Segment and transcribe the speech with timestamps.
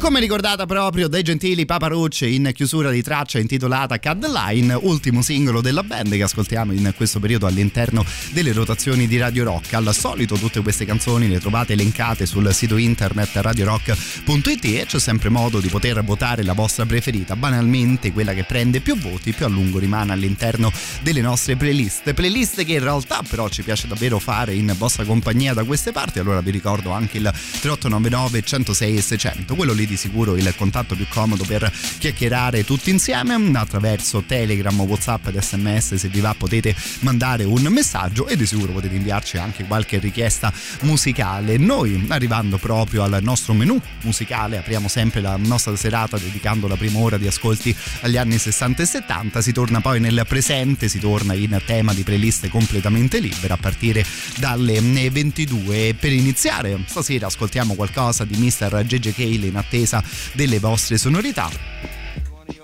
[0.00, 4.72] Come ricordata proprio dai gentili Papa Roach in chiusura di traccia intitolata Cut the Line,
[4.72, 9.74] ultimo singolo della band che ascoltiamo in questo periodo all'interno delle rotazioni di Radio Rock.
[9.74, 15.30] Al solito tutte queste canzoni le trovate elencate sul sito internet radiorock.it e c'è sempre
[15.30, 17.34] modo di poter votare la vostra preferita.
[17.34, 22.14] Banalmente quella che prende più voti più a lungo rimane all'interno delle nostre playlist.
[22.14, 26.20] Playlist che in realtà però ci piace davvero fare in vostra compagnia da queste parti.
[26.20, 30.94] Allora vi ricordo anche il 3899 106 e 600, quello lì di sicuro il contatto
[30.94, 36.74] più comodo per chiacchierare tutti insieme attraverso Telegram, Whatsapp ed SMS se vi va potete
[37.00, 41.56] mandare un messaggio e di sicuro potete inviarci anche qualche richiesta musicale.
[41.56, 46.98] Noi arrivando proprio al nostro menu musicale apriamo sempre la nostra serata dedicando la prima
[46.98, 51.34] ora di ascolti agli anni 60 e 70, si torna poi nel presente, si torna
[51.34, 54.04] in tema di playlist completamente libera a partire
[54.36, 58.84] dalle 22 per iniziare stasera ascoltiamo qualcosa di Mr.
[58.84, 60.02] JJ Cale in attesa attesa
[60.34, 61.48] delle vostre sonorità.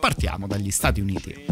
[0.01, 1.45] Partiamo dagli Stati Uniti.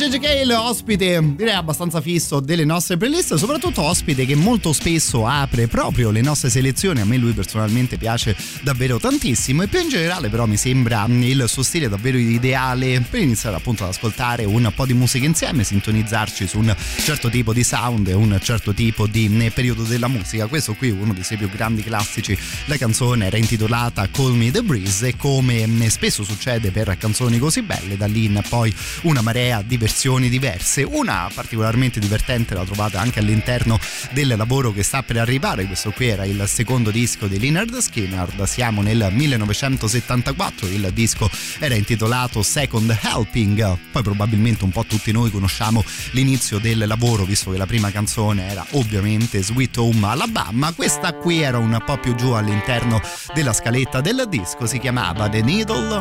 [0.00, 6.10] Cale, ospite direi abbastanza fisso delle nostre playlist, soprattutto ospite che molto spesso apre proprio
[6.10, 7.02] le nostre selezioni.
[7.02, 11.44] A me lui personalmente piace davvero tantissimo e più in generale però mi sembra il
[11.46, 16.46] suo stile davvero ideale per iniziare appunto ad ascoltare un po' di musica insieme, sintonizzarci
[16.46, 20.46] su un certo tipo di sound e un certo tipo di periodo della musica.
[20.46, 22.36] Questo qui è uno dei suoi più grandi classici.
[22.64, 27.60] La canzone era intitolata Call Me the Breeze e come spesso succede per canzoni così
[27.60, 29.88] belle, da lì in poi una marea di versioni
[30.28, 30.82] diverse.
[30.82, 33.78] Una particolarmente divertente la trovate anche all'interno
[34.12, 35.66] del lavoro che sta per arrivare.
[35.66, 38.28] Questo qui era il secondo disco di Leonard Skinner.
[38.46, 40.66] Siamo nel 1974.
[40.68, 43.78] Il disco era intitolato Second Helping.
[43.92, 48.48] Poi probabilmente un po' tutti noi conosciamo l'inizio del lavoro, visto che la prima canzone
[48.48, 50.72] era ovviamente Sweet Home Alabama.
[50.72, 53.00] Questa qui era un po' più giù all'interno
[53.34, 54.66] della scaletta del disco.
[54.66, 55.94] Si chiamava The Needle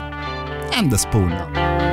[0.71, 1.88] and the Spoon.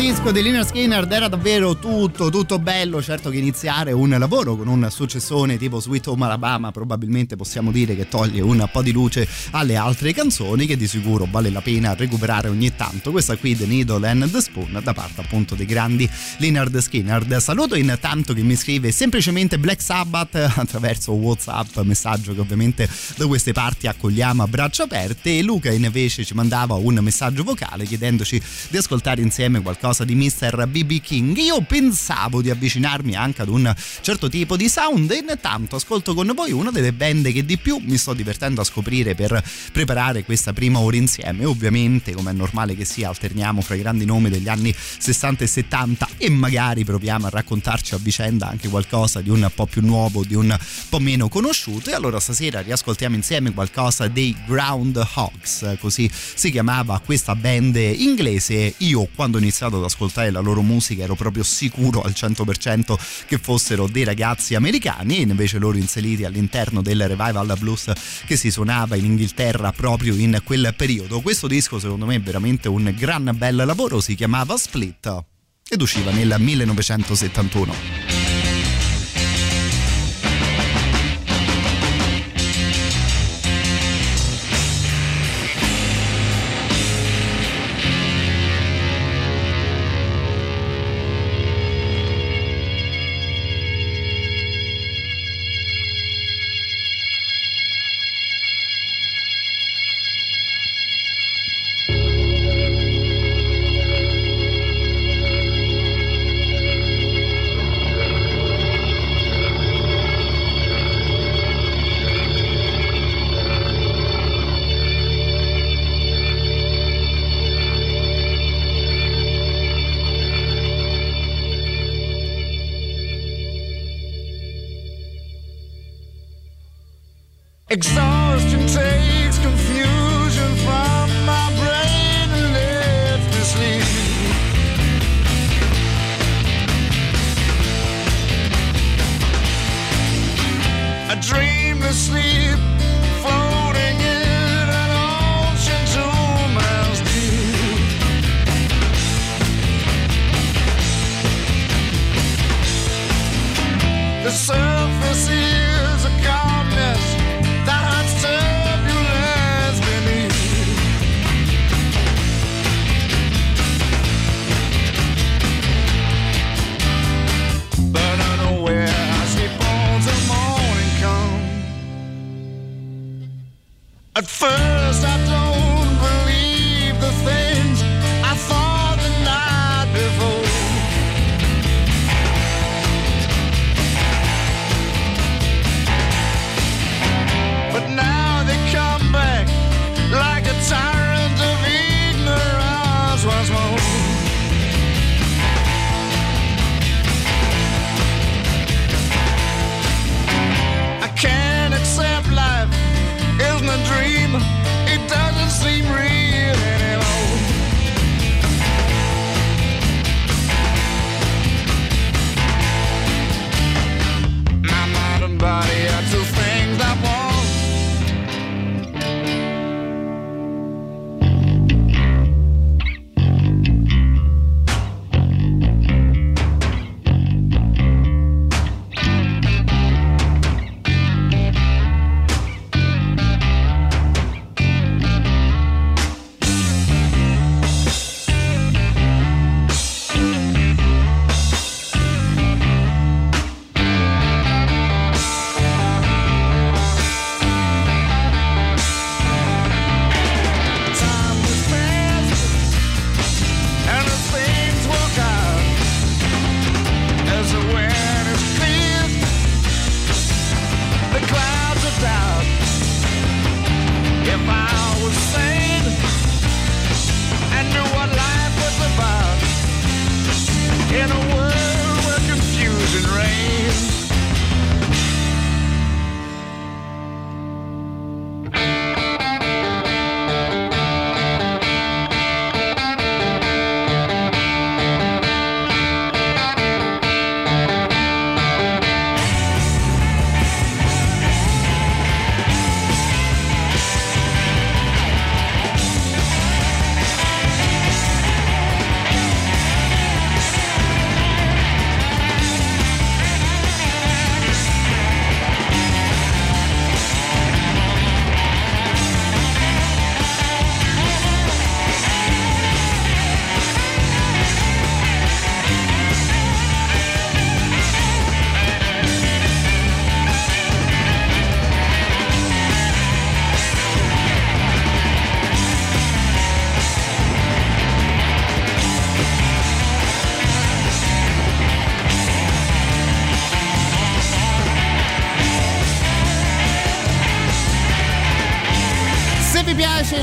[0.00, 3.02] Disco di Liner Skinner era davvero tutto, tutto bello.
[3.02, 7.94] Certo che iniziare un lavoro con un successone tipo Sweet Home Alabama probabilmente possiamo dire
[7.94, 11.94] che toglie un po' di luce alle altre canzoni che di sicuro vale la pena
[11.94, 13.10] recuperare ogni tanto.
[13.10, 17.40] Questa qui, The Needle and the Spoon, da parte appunto dei grandi Leonard Skinner.
[17.40, 23.52] Saluto intanto che mi scrive semplicemente Black Sabbath attraverso WhatsApp, messaggio che ovviamente da queste
[23.52, 25.36] parti accogliamo a braccia aperte.
[25.36, 28.40] E Luca invece ci mandava un messaggio vocale chiedendoci
[28.70, 30.66] di ascoltare ascoltare insieme qualcosa di Mr.
[30.66, 31.36] BB King.
[31.36, 36.30] Io pensavo di avvicinarmi anche ad un certo tipo di sound e intanto ascolto con
[36.34, 39.42] voi una delle band che di più mi sto divertendo a scoprire per
[39.72, 41.44] preparare questa prima ora insieme.
[41.44, 45.46] Ovviamente, come è normale che sia, alterniamo fra i grandi nomi degli anni 60 e
[45.46, 50.24] 70 e magari proviamo a raccontarci a vicenda anche qualcosa di un po' più nuovo,
[50.24, 50.56] di un
[50.88, 51.90] po' meno conosciuto.
[51.90, 58.74] E allora stasera riascoltiamo insieme qualcosa dei Groundhogs, così si chiamava questa band inglese.
[58.78, 62.96] Io quando ho iniziato ad ascoltare la loro musica ero proprio sicuro al 100%
[63.26, 67.92] che fossero dei ragazzi americani invece loro inseriti all'interno del revival blues
[68.26, 71.20] che si suonava in Inghilterra proprio in quel periodo.
[71.20, 75.24] Questo disco secondo me è veramente un gran bel lavoro, si chiamava Split
[75.68, 78.19] ed usciva nel 1971.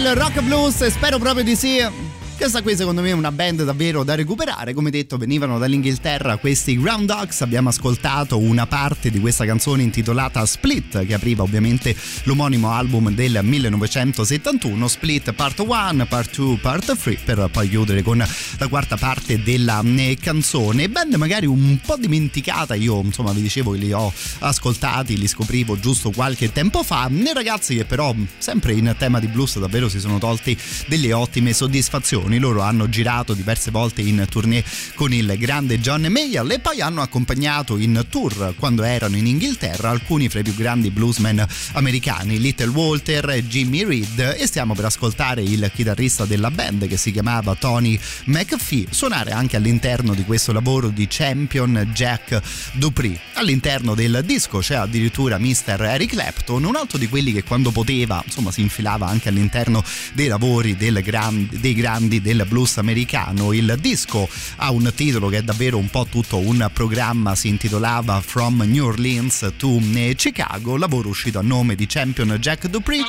[0.09, 0.85] Il rock blues?
[0.87, 2.16] Spero proprio di sì.
[2.37, 6.79] Questa qui secondo me è una band davvero da recuperare, come detto venivano dall'Inghilterra questi
[6.79, 12.69] Ground Dogs, abbiamo ascoltato una parte di questa canzone intitolata Split che apriva ovviamente l'omonimo
[12.71, 18.67] album del 1971, Split Part 1, Part 2, Part 3 per poi chiudere con la
[18.67, 23.79] quarta parte della eh, canzone, band magari un po' dimenticata, io insomma vi dicevo che
[23.79, 28.93] li ho ascoltati, li scoprivo giusto qualche tempo fa, ne ragazzi che però sempre in
[28.95, 34.01] tema di blues davvero si sono tolti delle ottime soddisfazioni loro hanno girato diverse volte
[34.01, 39.15] in tournée con il grande John Mayall e poi hanno accompagnato in tour quando erano
[39.15, 44.73] in Inghilterra alcuni fra i più grandi bluesmen americani, Little Walter, Jimmy Reed e stiamo
[44.73, 50.23] per ascoltare il chitarrista della band che si chiamava Tony McPhee suonare anche all'interno di
[50.25, 52.41] questo lavoro di Champion Jack
[52.73, 53.19] Dupree.
[53.33, 55.81] All'interno del disco c'è addirittura Mr.
[55.81, 60.27] Eric Clapton, un altro di quelli che quando poteva insomma si infilava anche all'interno dei
[60.27, 63.53] lavori del gran, dei grandi del blues americano.
[63.53, 68.21] Il disco ha un titolo che è davvero un po' tutto un programma, si intitolava
[68.21, 69.79] From New Orleans to
[70.15, 73.01] Chicago, lavoro uscito a nome di Champion Jack Dupree.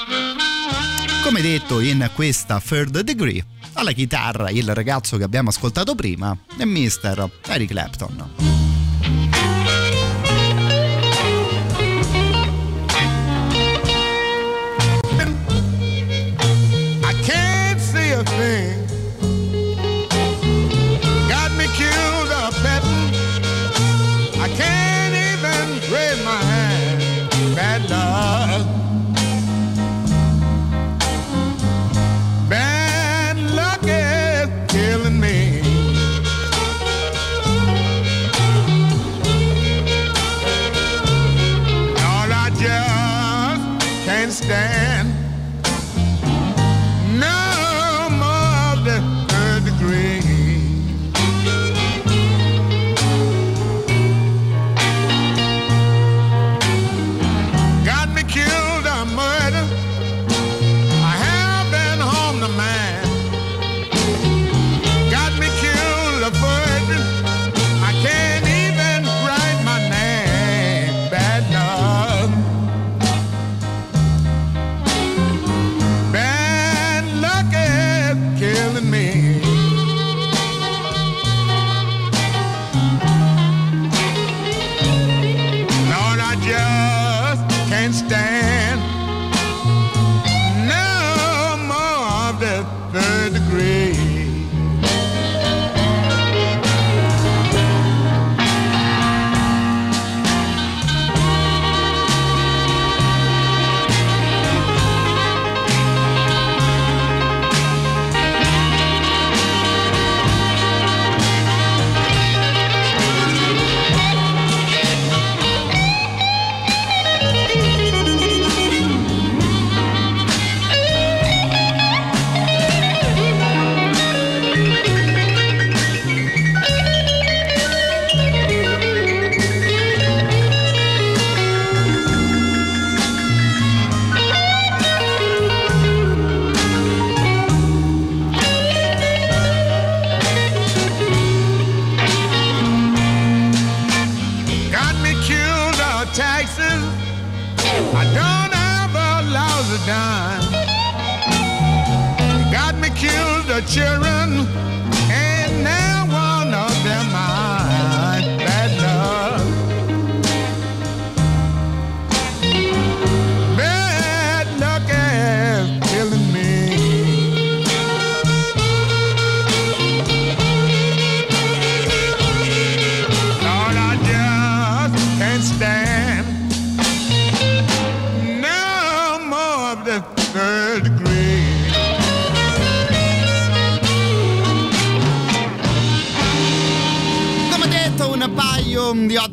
[1.23, 6.65] Come detto in questa third degree, alla chitarra il ragazzo che abbiamo ascoltato prima è
[6.65, 7.31] Mr.
[7.49, 8.68] Eric Clapton.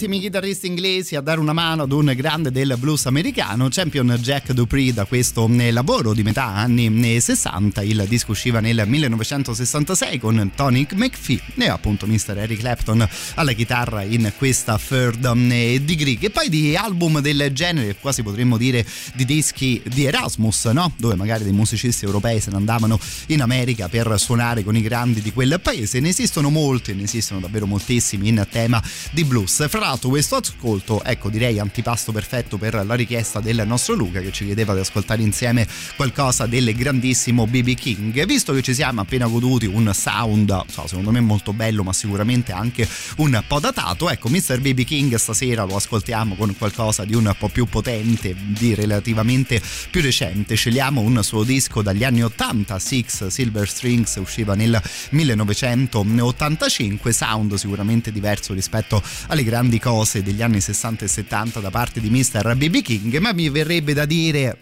[0.05, 4.51] Ottimi chitarristi inglesi a dare una mano ad un grande del blues americano, Champion Jack
[4.51, 7.81] Dupree da questo eh, lavoro di metà anni 60.
[7.81, 12.37] Il disco usciva nel 1966 con Tony McPhee e appunto Mr.
[12.37, 16.19] Eric Clapton alla chitarra in questa third eh, degree.
[16.19, 20.93] Che poi di album del genere, quasi potremmo dire di dischi di Erasmus, no?
[20.99, 25.23] Dove magari dei musicisti europei se ne andavano in America per suonare con i grandi
[25.23, 25.99] di quel paese.
[25.99, 28.79] Ne esistono molti, ne esistono davvero moltissimi in tema
[29.11, 29.67] di blues.
[29.67, 34.31] Fra l'altro questo ascolto, ecco direi antipasto perfetto per la richiesta del nostro Luca che
[34.31, 38.25] ci chiedeva di ascoltare insieme qualcosa del grandissimo BB King.
[38.25, 42.51] Visto che ci siamo appena goduti un sound, so, secondo me molto bello ma sicuramente
[42.51, 44.59] anche un po' datato, ecco Mr.
[44.59, 50.01] BB King stasera lo ascoltiamo con qualcosa di un po' più potente, di relativamente più
[50.01, 50.55] recente.
[50.55, 54.81] Scegliamo un suo disco dagli anni 80, Six Silver Strings, usciva nel
[55.11, 61.99] 1985, sound sicuramente diverso rispetto alle grandi cose degli anni 60 e 70 da parte
[61.99, 62.55] di Mr.
[62.55, 64.57] BB King, ma mi verrebbe da dire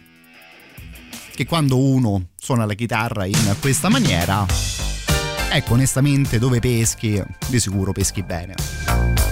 [1.35, 4.45] che quando uno suona la chitarra in questa maniera,
[5.51, 9.22] ecco onestamente dove peschi, di sicuro peschi bene.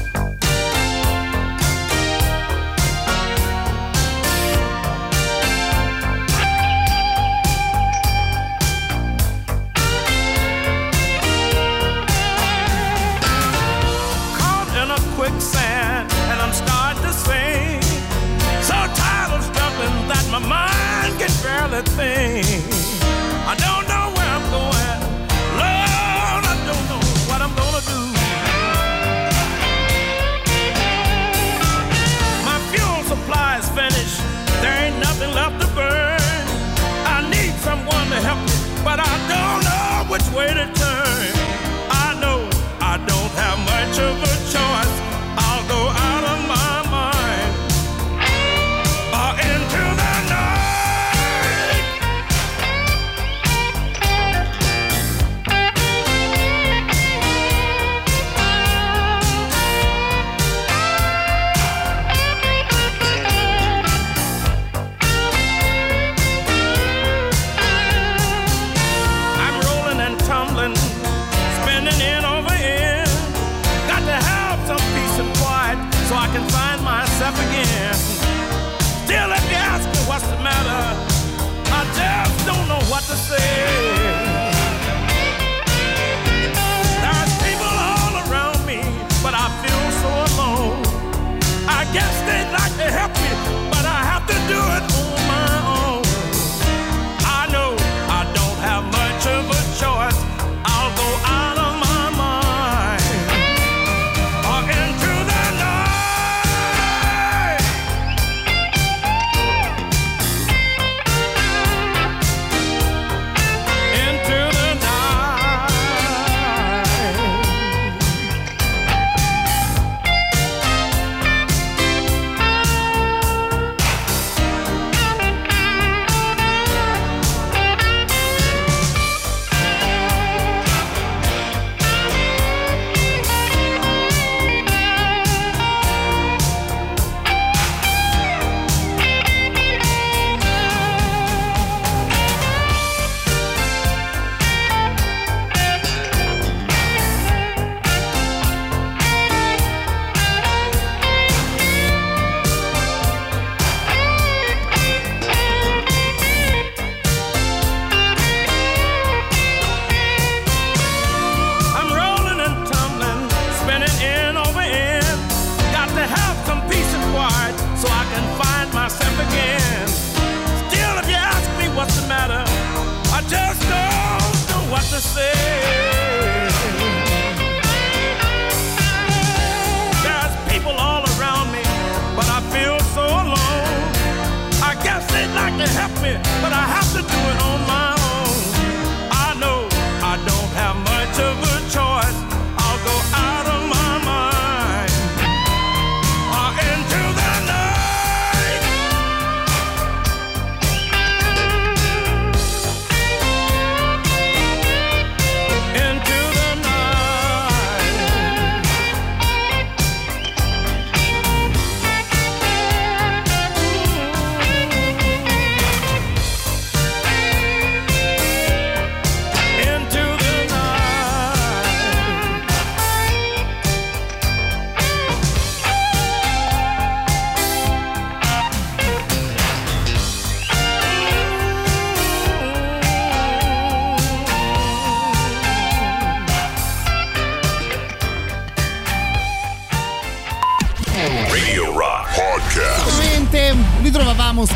[175.02, 175.61] Say.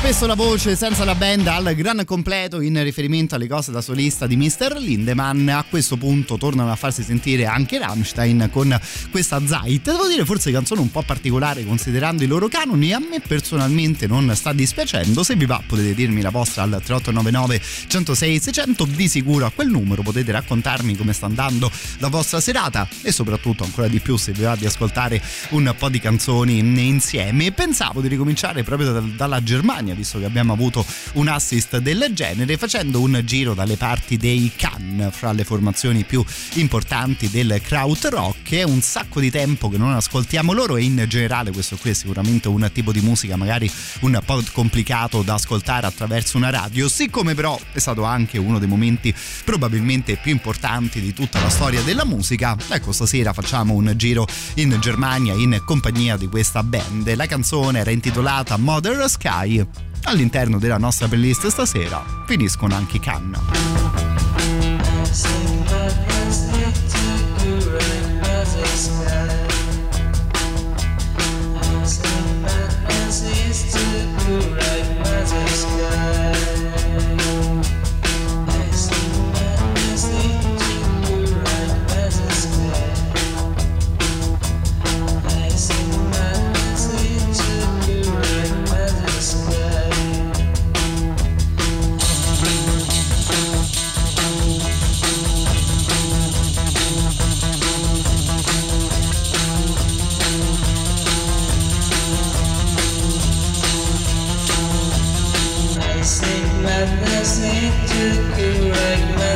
[0.05, 4.27] Spesso la voce senza la band al gran completo in riferimento alle cose da solista
[4.27, 4.75] di Mr.
[4.77, 5.49] Lindemann.
[5.49, 9.81] A questo punto tornano a farsi sentire anche Rammstein con questa Zeit.
[9.81, 12.93] Devo dire forse canzone un po' particolare considerando i loro canoni.
[12.93, 15.23] A me personalmente non sta dispiacendo.
[15.23, 18.85] Se vi va potete dirmi la vostra al 3899 106 600.
[18.85, 23.63] Di sicuro a quel numero potete raccontarmi come sta andando la vostra serata e soprattutto
[23.63, 27.51] ancora di più se vi va di ascoltare un po' di canzoni insieme.
[27.51, 32.57] Pensavo di ricominciare proprio dal dalla Germania, visto che abbiamo avuto un assist del genere,
[32.57, 38.51] facendo un giro dalle parti dei Cannes, fra le formazioni più importanti del kraut rock.
[38.51, 41.93] È un sacco di tempo che non ascoltiamo loro e in generale questo qui è
[41.93, 47.33] sicuramente un tipo di musica magari un po' complicato da ascoltare attraverso una radio, siccome
[47.33, 52.05] però è stato anche uno dei momenti probabilmente più importanti di tutta la storia della
[52.05, 52.55] musica.
[52.69, 57.13] Ecco, stasera facciamo un giro in Germania in compagnia di questa band.
[57.15, 59.84] La canzone era intitolata Mother Sky.
[60.07, 63.41] All'interno della nostra playlist stasera finiscono anche i Canna.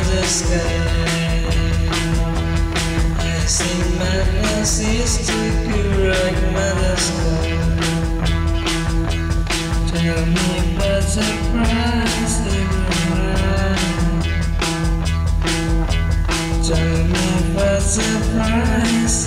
[0.00, 0.70] Correct mother sky.
[3.18, 7.58] I see madness is to correct mother sky.
[9.88, 12.36] Tell me what's the price
[16.68, 19.18] Tell me what's the price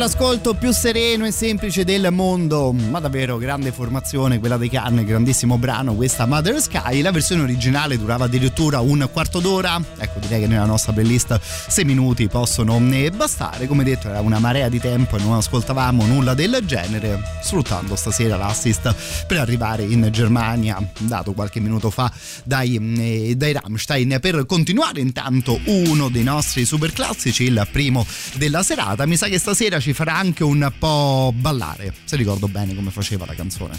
[0.00, 5.58] l'ascolto più sereno e semplice del mondo, ma davvero grande formazione quella dei Can, grandissimo
[5.58, 10.46] brano questa Mother Sky, la versione originale durava addirittura un quarto d'ora, ecco direi che
[10.46, 12.80] nella nostra playlist 6 minuti possono
[13.14, 17.94] bastare, come detto era una marea di tempo e non ascoltavamo nulla del genere, sfruttando
[17.94, 22.10] stasera l'assist per arrivare in Germania, dato qualche minuto fa
[22.44, 28.62] dai, eh, dai Rammstein, per continuare intanto uno dei nostri super classici, il primo della
[28.62, 32.90] serata, mi sa che stasera ci farà anche un po' ballare, se ricordo bene come
[32.90, 33.78] faceva la canzone.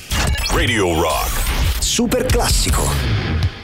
[0.50, 1.80] Radio Rock.
[1.80, 3.61] Super classico.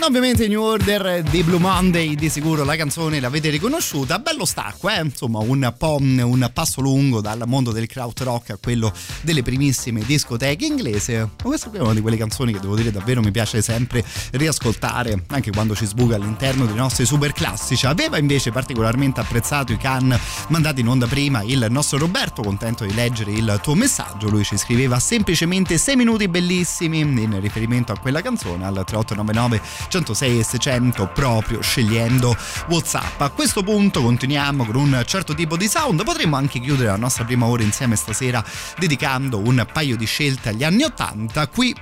[0.00, 4.88] Qui, ovviamente New Order di Blue Monday, di sicuro la canzone l'avete riconosciuta, bello stacco,
[4.88, 4.98] eh?
[5.02, 10.64] insomma un po' un passo lungo dal mondo del krautrock a quello delle primissime discoteche
[10.64, 11.18] inglese.
[11.18, 14.02] Ma questa qui è una di quelle canzoni che devo dire davvero mi piace sempre
[14.32, 17.84] riascoltare, anche quando ci sbuca all'interno dei nostri super classici.
[17.84, 22.94] Aveva invece particolarmente apprezzato i can mandati in onda prima il nostro Roberto, contento di
[22.94, 28.22] leggere il tuo messaggio, lui ci scriveva semplicemente 6 minuti bellissimi in riferimento a quella
[28.22, 32.34] canzone al 3899 399 106 e 600 proprio scegliendo
[32.68, 33.20] Whatsapp.
[33.20, 37.24] A questo punto continuiamo con un certo tipo di sound, potremmo anche chiudere la nostra
[37.24, 38.42] prima ora insieme stasera
[38.78, 41.48] dedicando un paio di scelte agli anni 80.
[41.48, 41.74] Qui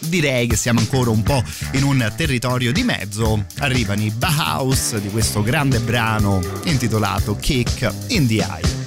[0.00, 1.42] direi che siamo ancora un po'
[1.72, 3.44] in un territorio di mezzo.
[3.58, 8.81] Arrivano i Bauhaus di questo grande brano intitolato Kick in the Eye.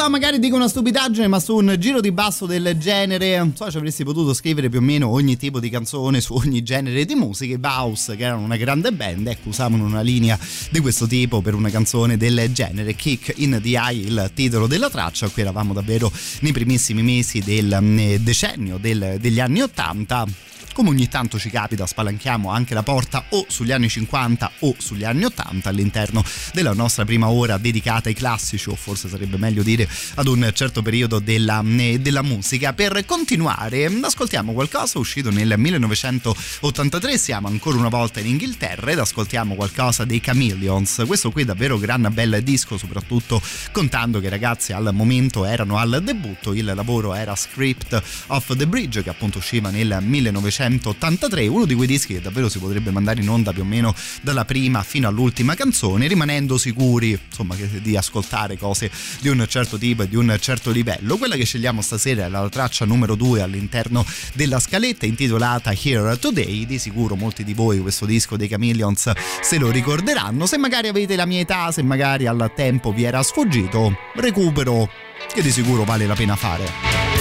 [0.00, 3.70] So, magari dico una stupidaggine, ma su un giro di basso del genere, non so,
[3.70, 7.14] ci avresti potuto scrivere più o meno ogni tipo di canzone su ogni genere di
[7.14, 7.52] musica.
[7.52, 10.38] I Baus, che erano una grande band, ecco, usavano una linea
[10.70, 12.94] di questo tipo per una canzone del genere.
[12.94, 15.28] Kick in the Eye, il titolo della traccia.
[15.28, 20.26] Qui eravamo davvero nei primissimi mesi del mm, decennio del, degli anni Ottanta
[20.72, 25.04] come ogni tanto ci capita spalanchiamo anche la porta o sugli anni 50 o sugli
[25.04, 29.88] anni 80 all'interno della nostra prima ora dedicata ai classici o forse sarebbe meglio dire
[30.14, 32.72] ad un certo periodo della, eh, della musica.
[32.72, 39.54] Per continuare ascoltiamo qualcosa uscito nel 1983 siamo ancora una volta in Inghilterra ed ascoltiamo
[39.54, 41.04] qualcosa dei Chameleons.
[41.06, 43.42] Questo qui è davvero gran bel disco soprattutto
[43.72, 46.52] contando che i ragazzi al momento erano al debutto.
[46.54, 51.74] Il lavoro era Script of the Bridge che appunto usciva nel 1983 1983, uno di
[51.74, 55.08] quei dischi che davvero si potrebbe mandare in onda più o meno dalla prima fino
[55.08, 58.90] all'ultima canzone, rimanendo sicuri insomma, di ascoltare cose
[59.20, 61.16] di un certo tipo e di un certo livello.
[61.16, 64.04] Quella che scegliamo stasera è la traccia numero 2 all'interno
[64.34, 69.58] della scaletta intitolata Here Today, di sicuro molti di voi questo disco dei Chameleons se
[69.58, 73.96] lo ricorderanno, se magari avete la mia età, se magari al tempo vi era sfuggito,
[74.14, 74.90] recupero
[75.32, 77.19] che di sicuro vale la pena fare.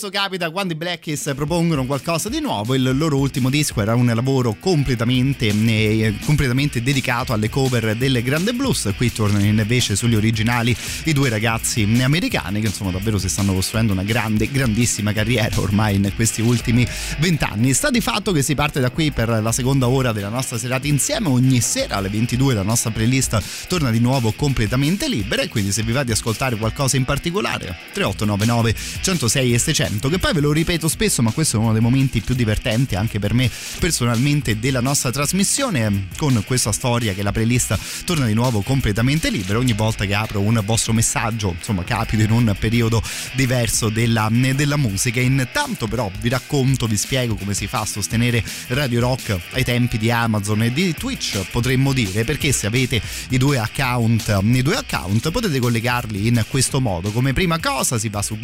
[0.00, 4.06] Spesso capita quando i Black propongono qualcosa di nuovo, il loro ultimo disco era un
[4.06, 10.74] lavoro completamente, eh, completamente dedicato alle cover delle Grande Blues, qui tornano invece sugli originali
[11.04, 15.96] i due ragazzi americani che insomma davvero si stanno costruendo una grande, grandissima carriera ormai
[15.96, 16.86] in questi ultimi
[17.18, 17.74] vent'anni.
[17.74, 20.86] Sta di fatto che si parte da qui per la seconda ora della nostra serata
[20.86, 25.42] insieme, ogni sera alle 22 la nostra playlist torna di nuovo completamente libera.
[25.42, 29.89] E quindi se vi va di ascoltare qualcosa in particolare 3899 106 106 e 600
[30.08, 33.18] che poi ve lo ripeto spesso ma questo è uno dei momenti più divertenti anche
[33.18, 38.60] per me personalmente della nostra trasmissione con questa storia che la playlist torna di nuovo
[38.60, 43.88] completamente libera ogni volta che apro un vostro messaggio insomma capito in un periodo diverso
[43.88, 45.20] della, della musica.
[45.20, 49.98] Intanto però vi racconto vi spiego come si fa a sostenere Radio Rock ai tempi
[49.98, 54.76] di Amazon e di Twitch potremmo dire perché se avete i due account i due
[54.76, 57.10] account potete collegarli in questo modo.
[57.10, 58.36] Come prima cosa si va su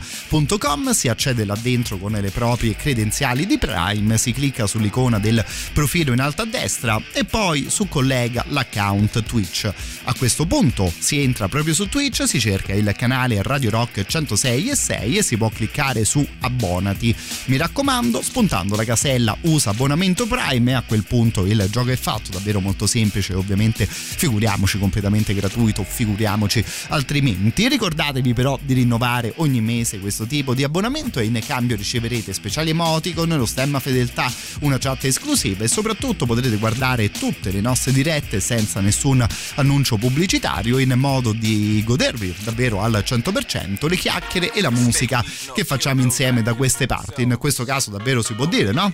[0.00, 5.44] gaming.amazon.com si accede là dentro con le proprie credenziali di Prime si clicca sull'icona del
[5.72, 9.72] profilo in alto a destra e poi su collega l'account Twitch.
[10.04, 14.70] A questo punto si entra proprio su Twitch si cerca il canale Radio Rock 106
[14.70, 17.14] e 6 e si può cliccare su abbonati.
[17.46, 21.96] Mi raccomando spuntando la casella usa abbonamento Prime e a quel punto il gioco è
[21.96, 27.68] fatto davvero molto semplice ovviamente figuriamoci completamente gratuito figuriamoci altrimenti.
[27.68, 32.70] Ricordatevi però di rinnovare ogni mese questo tipo di abbonamento e in cambio riceverete speciali
[32.70, 34.30] emoticon lo stemma fedeltà
[34.60, 39.26] una chat esclusiva e soprattutto potrete guardare tutte le nostre dirette senza nessun
[39.56, 45.24] annuncio pubblicitario in modo di godervi davvero al 100% le chiacchiere e la musica
[45.54, 47.22] che facciamo insieme da queste parti.
[47.22, 48.92] In questo caso davvero si può dire no?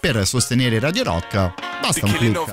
[0.00, 2.52] per sostenere Radio Rock basta un click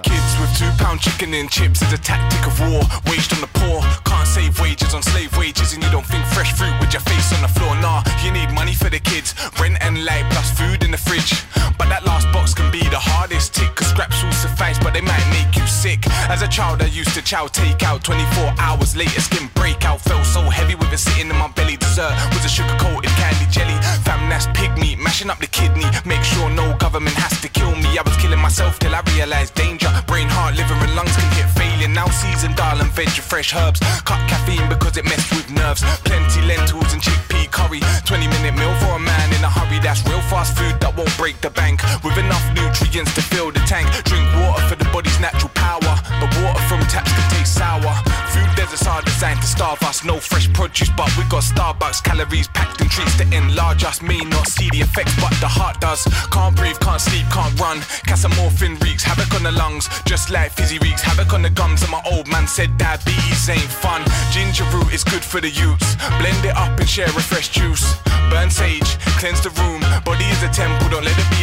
[7.74, 11.34] Nah, you need money for the kids, rent and light plus food in the fridge.
[11.78, 15.01] But that last box can be the hardest tick, cause scraps will suffice, but they
[15.01, 16.05] might make you sick.
[16.30, 20.01] As a child, I used to chow take out 24 hours later, skin breakout.
[20.01, 21.78] Felt so heavy with it sitting in my belly.
[21.78, 23.78] Dessert was a sugar coated candy jelly.
[24.03, 25.86] Fam, that's pig meat, mashing up the kidney.
[26.05, 27.97] Make sure no government has to kill me.
[27.97, 29.89] I was killing myself till I realized danger.
[30.07, 31.88] Brain, heart, liver, and lungs can hit failure.
[31.88, 33.80] Now season, dal and veg, fresh herbs.
[34.05, 35.82] Cut caffeine because it messed with nerves.
[36.03, 37.80] Plenty lentils and chickpea curry.
[38.03, 39.80] 20 minute meal for a man in a hurry.
[39.80, 41.80] That's real fast food that won't break the bank.
[42.03, 43.88] With enough nutrients to fill the tank.
[44.03, 45.84] Drink water for the body's natural power.
[46.20, 47.93] But water from taps can taste sour.
[48.32, 50.03] Food deserts are designed to starve us.
[50.03, 54.01] No fresh produce, but we got Starbucks calories packed in treats to enlarge us.
[54.01, 56.03] May not see the effects, but the heart does.
[56.32, 57.80] Can't breathe, can't sleep, can't run.
[58.07, 61.82] Casamorphin wreaks havoc on the lungs, just like fizzy wreaks havoc on the gums.
[61.82, 64.01] And my old man said diabetes ain't fun.
[64.32, 65.95] Ginger root is good for the youths.
[66.20, 67.95] Blend it up and share a fresh juice.
[68.30, 69.82] Burn sage, cleanse the room.
[70.03, 71.34] Body is a temple, don't let it be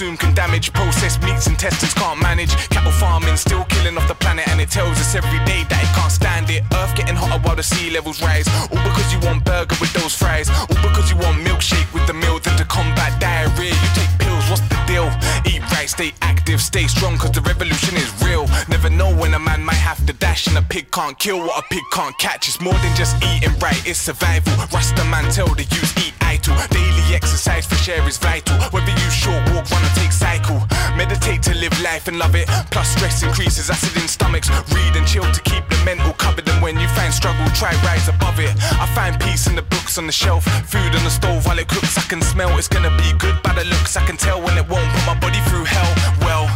[0.00, 0.72] consume can damage.
[0.72, 2.52] Processed meats intestines can't manage.
[2.70, 5.92] Cattle farming still killing off the planet, and it tells us every day that it
[5.94, 6.62] can't stand it.
[6.72, 8.48] Earth getting hotter while the sea levels rise.
[8.72, 10.48] All because you want burger with those fries.
[10.48, 12.38] All because you want milkshake with the meal.
[12.38, 14.44] Then to combat diarrhea, you take pills.
[14.48, 15.08] What's the deal?
[15.44, 18.46] Eat right, stay active, stay strong, cause the revolution is real.
[18.68, 21.62] Never know when a man might have to dash, and a pig can't kill what
[21.62, 22.48] a pig can't catch.
[22.48, 24.54] It's more than just eating right, it's survival.
[24.72, 26.19] Rasta man tell the youth eat
[26.50, 26.68] idle.
[26.68, 28.56] Daily exercise for share is vital.
[28.70, 30.60] Whether you short walk, run or take cycle.
[30.96, 32.48] Meditate to live life and love it.
[32.70, 34.48] Plus stress increases acid in stomachs.
[34.72, 36.48] Read and chill to keep the mental covered.
[36.48, 38.50] And when you find struggle, try rise above it.
[38.80, 40.44] I find peace in the books on the shelf.
[40.44, 41.96] Food on the stove while it cooks.
[41.98, 43.96] I can smell it's gonna be good by the looks.
[43.96, 45.92] I can tell when it won't put my body through hell.
[46.20, 46.46] Well,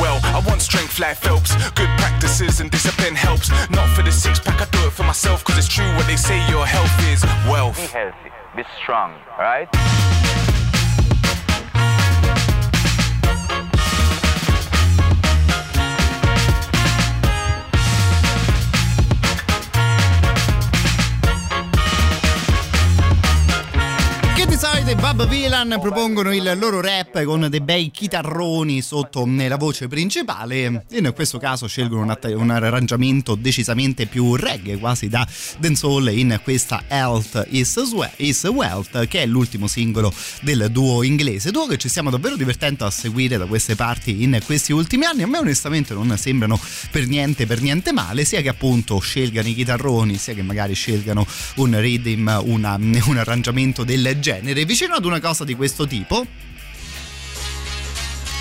[0.00, 1.54] well, I want strength like Phelps.
[1.72, 3.50] Good practices and discipline helps.
[3.70, 5.44] Not for the six pack, I do it for myself.
[5.44, 7.76] Cause it's true what they say your health is wealth.
[7.76, 9.68] Be healthy, be strong, right?
[24.62, 29.88] Solito i Bob Villan propongono il loro rap con dei bei chitarroni sotto la voce
[29.88, 30.84] principale.
[30.90, 35.26] In questo caso scelgono un, att- un arrangiamento decisamente più reggae, quasi da
[35.58, 41.50] dancehall in questa Health is, Swe- is Wealth, che è l'ultimo singolo del duo inglese.
[41.50, 45.24] Duo che ci stiamo davvero divertendo a seguire da queste parti in questi ultimi anni.
[45.24, 46.60] A me onestamente non sembrano
[46.92, 51.26] per niente, per niente male, sia che appunto scelgano i chitarroni, sia che magari scelgano
[51.56, 56.26] un rhythm, una- un arrangiamento del genere, vicino ad una cosa di questo tipo.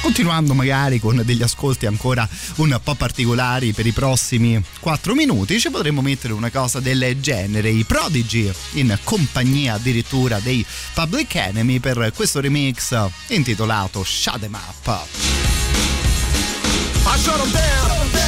[0.02, 5.70] Continuando magari con degli ascolti ancora un po' particolari per i prossimi 4 minuti, ci
[5.70, 7.70] potremmo mettere una cosa del genere.
[7.70, 12.98] I Prodigy in compagnia addirittura dei Public Enemy per questo remix
[13.28, 15.08] intitolato Shut 'em Up.
[17.06, 18.21] I shut 'em down.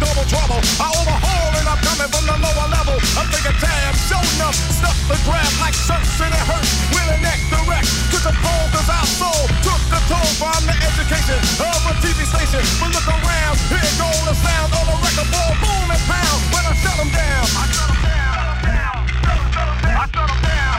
[0.00, 0.60] Double trouble.
[0.80, 2.96] I overhaul and I'm coming from the lower level.
[3.20, 4.56] I'm thinking, damn, show enough.
[4.56, 6.72] Stuff the grab like shirts and it hurts.
[7.10, 11.34] A neck direct to the pole, cause our soul took the toll from the education
[11.58, 12.62] of a TV station.
[12.78, 16.40] But look around, here go the sound of a record ball, boom and pound.
[16.54, 18.30] When I shut them down, I shut them down.
[19.90, 20.70] I shut them down.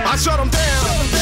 [0.00, 1.19] I shut them down.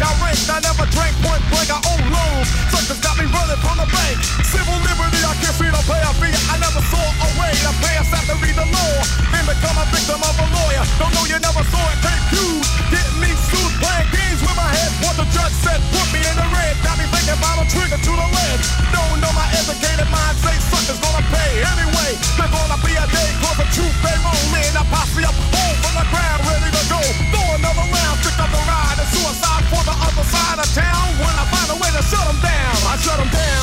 [0.00, 0.48] I ranked.
[0.48, 1.68] I never drank point blank.
[1.70, 2.48] I own loans.
[2.72, 4.16] Suckers got me running from the bank.
[4.48, 6.34] Civil liberty, I can't see the pay a fee.
[6.50, 7.90] I never saw a way to pay
[8.30, 8.94] to read the law.
[9.34, 10.84] Then become a victim of a lawyer.
[11.02, 11.98] Don't know you never saw it.
[11.98, 12.66] Take cues.
[12.94, 13.72] Getting me sued.
[13.82, 14.90] Playing games with my head.
[15.02, 15.82] What the judge said.
[15.90, 16.78] Put me in the red.
[16.86, 18.58] Got me thinking about a trigger to the lead.
[18.94, 20.38] Don't know my educated mind.
[20.38, 22.10] Say suckers gonna pay anyway.
[22.38, 23.96] There's gonna be a day called the truth.
[24.06, 24.70] They roll in.
[24.78, 26.38] I posse up home from the ground.
[26.46, 27.00] Ready to go.
[27.34, 28.16] Throw another round.
[28.22, 28.98] Pick up the ride.
[29.02, 29.59] And suicide
[30.20, 31.18] other side of town.
[31.18, 32.76] When I find a way to shut them down.
[32.88, 33.59] I shut them down.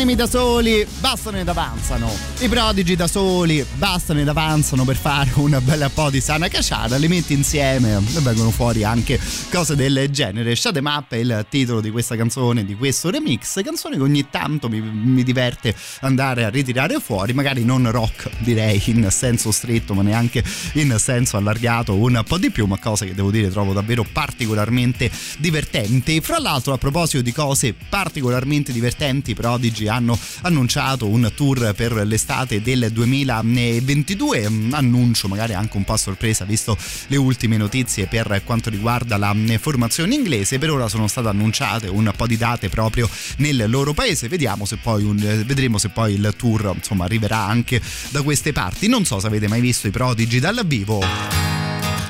[0.00, 2.12] I Enemy da soli bastano ed avanzano.
[2.40, 6.98] I prodigi da soli bastano ed avanzano per fare un bel po' di sana cacciara.
[6.98, 9.18] Li metti insieme e vengono fuori anche
[9.50, 10.54] cose del genere.
[10.56, 13.62] Shut 'em Up è il titolo di questa canzone, di questo remix.
[13.62, 17.32] Canzone che ogni tanto mi, mi diverte andare a ritirare fuori.
[17.32, 20.44] Magari non rock, direi in senso stretto, ma neanche
[20.74, 22.66] in senso allargato un po' di più.
[22.66, 26.20] Ma cose che devo dire trovo davvero particolarmente divertenti.
[26.20, 32.60] Fra l'altro, a proposito di cose particolarmente divertenti, Prodigy hanno annunciato un tour per l'estate
[32.60, 34.50] del 2022.
[34.70, 36.76] Annuncio magari anche un po' a sorpresa, visto
[37.08, 40.58] le ultime notizie per quanto riguarda la formazione inglese.
[40.58, 44.28] Per ora sono state annunciate un po' di date proprio nel loro paese.
[44.28, 47.80] Vediamo se poi un, vedremo se poi il tour insomma arriverà anche
[48.10, 48.88] da queste parti.
[48.88, 51.02] Non so se avete mai visto i Prodigy dal vivo.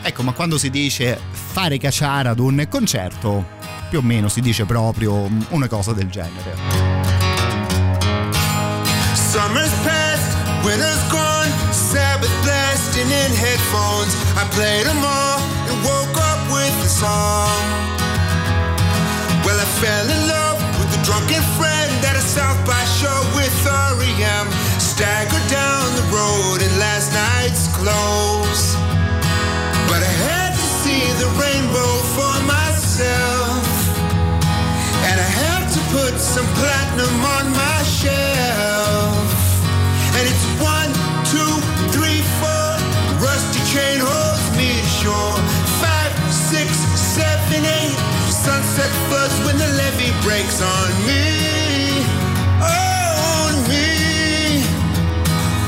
[0.06, 3.46] Ecco, ma quando si dice fare cacciare ad un concerto,
[3.88, 7.23] più o meno si dice proprio una cosa del genere.
[9.34, 10.30] Summer's past,
[10.64, 14.14] winter's gone, Sabbath blasting in headphones.
[14.38, 17.50] I played them all and woke up with a song.
[19.42, 23.50] Well, I fell in love with a drunken friend at a South by show with
[23.66, 24.46] REM.
[24.78, 28.78] Staggered down the road in last night's clothes.
[29.90, 33.66] But I had to see the rainbow for myself.
[35.10, 37.73] And I have to put some platinum on my
[50.24, 52.00] breaks on me,
[52.64, 54.64] on me,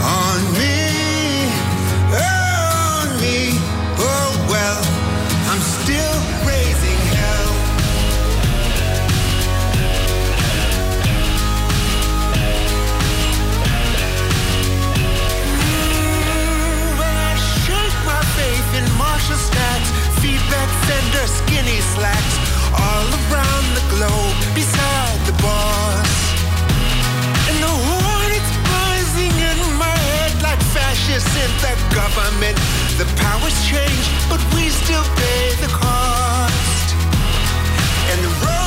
[0.00, 0.76] on me,
[2.16, 3.38] on me.
[4.00, 4.80] Oh well,
[5.52, 6.16] I'm still
[6.48, 7.52] raising hell.
[15.60, 17.34] Mm, when I
[17.64, 19.90] shake my faith in Marshall stats,
[20.22, 22.36] feedback fender, skinny slacks
[22.72, 24.45] all around the globe.
[31.46, 32.56] and the government.
[32.98, 36.88] The powers change, but we still pay the cost.
[38.10, 38.65] And the road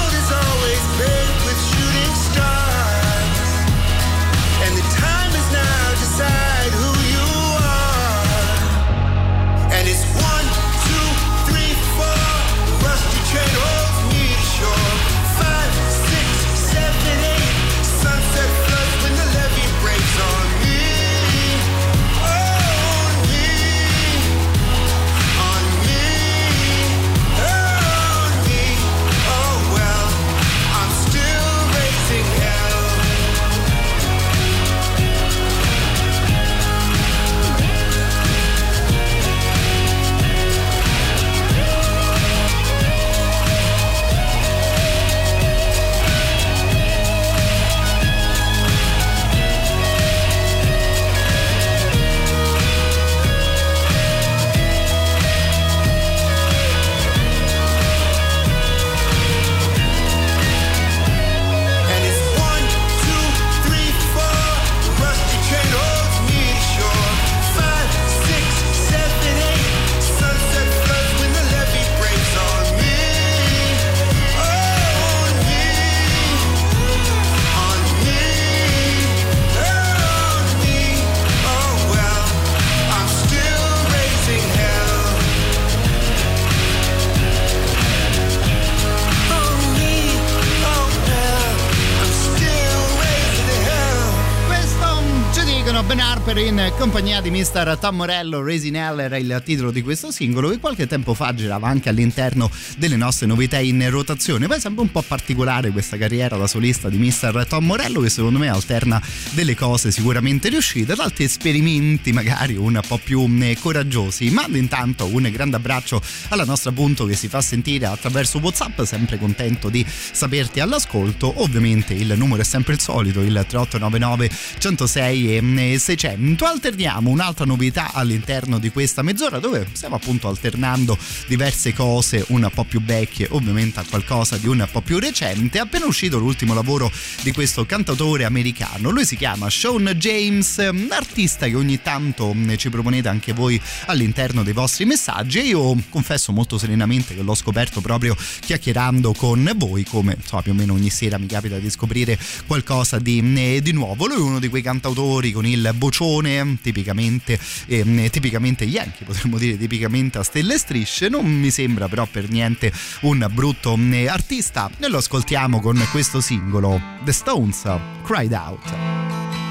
[97.19, 97.77] compagnia di Mr.
[97.79, 101.67] Tom Morello, Raisin Hell era il titolo di questo singolo che qualche tempo fa girava
[101.67, 104.47] anche all'interno delle nostre novità in rotazione.
[104.47, 107.45] Poi sembra un po' particolare questa carriera da solista di Mr.
[107.47, 109.01] Tom Morello che secondo me alterna
[109.31, 114.29] delle cose sicuramente riuscite ad altri esperimenti magari un po' più mm, coraggiosi.
[114.29, 119.17] Mando intanto un grande abbraccio alla nostra punto che si fa sentire attraverso Whatsapp, sempre
[119.17, 121.41] contento di saperti all'ascolto.
[121.41, 126.45] Ovviamente il numero è sempre il solito, il 3899 106 e 600.
[126.45, 130.97] Alterniamo un'altra novità all'interno di questa mezz'ora dove stiamo appunto alternando
[131.27, 135.57] diverse cose un po' più vecchie, ovviamente a qualcosa di un po' più recente.
[135.57, 136.91] È appena uscito l'ultimo lavoro
[137.21, 138.89] di questo cantautore americano.
[138.89, 144.43] Lui si chiama Sean James, un artista che ogni tanto ci proponete anche voi all'interno
[144.43, 145.39] dei vostri messaggi.
[145.39, 150.51] E io confesso molto serenamente che l'ho scoperto proprio chiacchierando con voi, come insomma, più
[150.51, 154.05] o meno ogni sera mi capita di scoprire qualcosa di, di nuovo.
[154.05, 156.57] Lui è uno di quei cantautori con il bocione
[156.89, 161.09] tipicamente, ehm, tipicamente yankee, potremmo dire tipicamente a stelle e strisce.
[161.09, 162.71] Non mi sembra però per niente
[163.01, 164.69] un brutto eh, artista.
[164.79, 167.63] E lo ascoltiamo con questo singolo, The Stones,
[168.03, 169.48] Cried Out.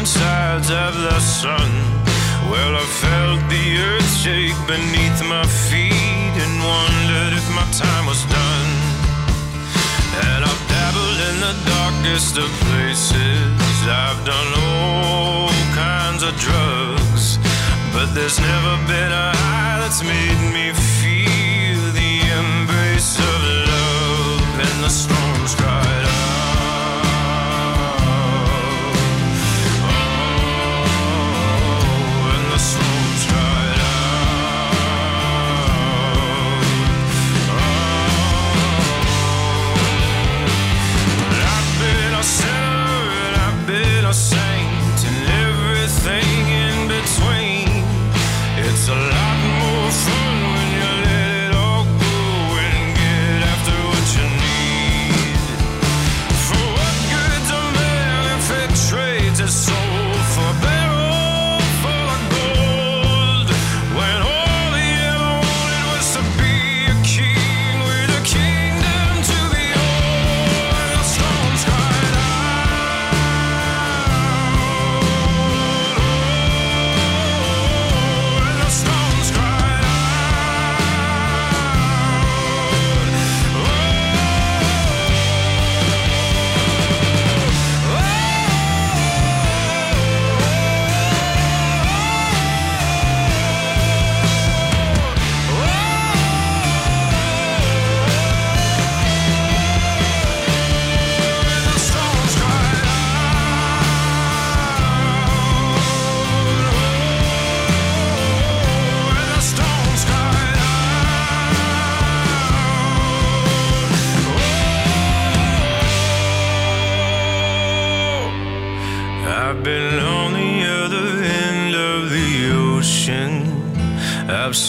[0.00, 1.70] Different sides of the sun.
[2.48, 8.22] Well, I felt the earth shake beneath my feet and wondered if my time was
[8.24, 8.70] done.
[10.24, 13.76] And I've dabbled in the darkest of places.
[13.84, 17.38] I've done all kinds of drugs.
[17.92, 23.38] But there's never been a high that's made me feel the embrace of
[23.68, 25.19] love and the storms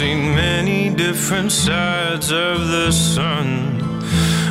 [0.01, 3.47] seen many different sides of the sun.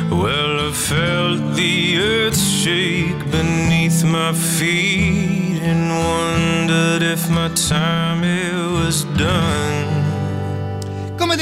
[0.09, 8.55] Well, I felt the earth shake beneath my feet and wondered if my time it
[8.79, 9.80] was done.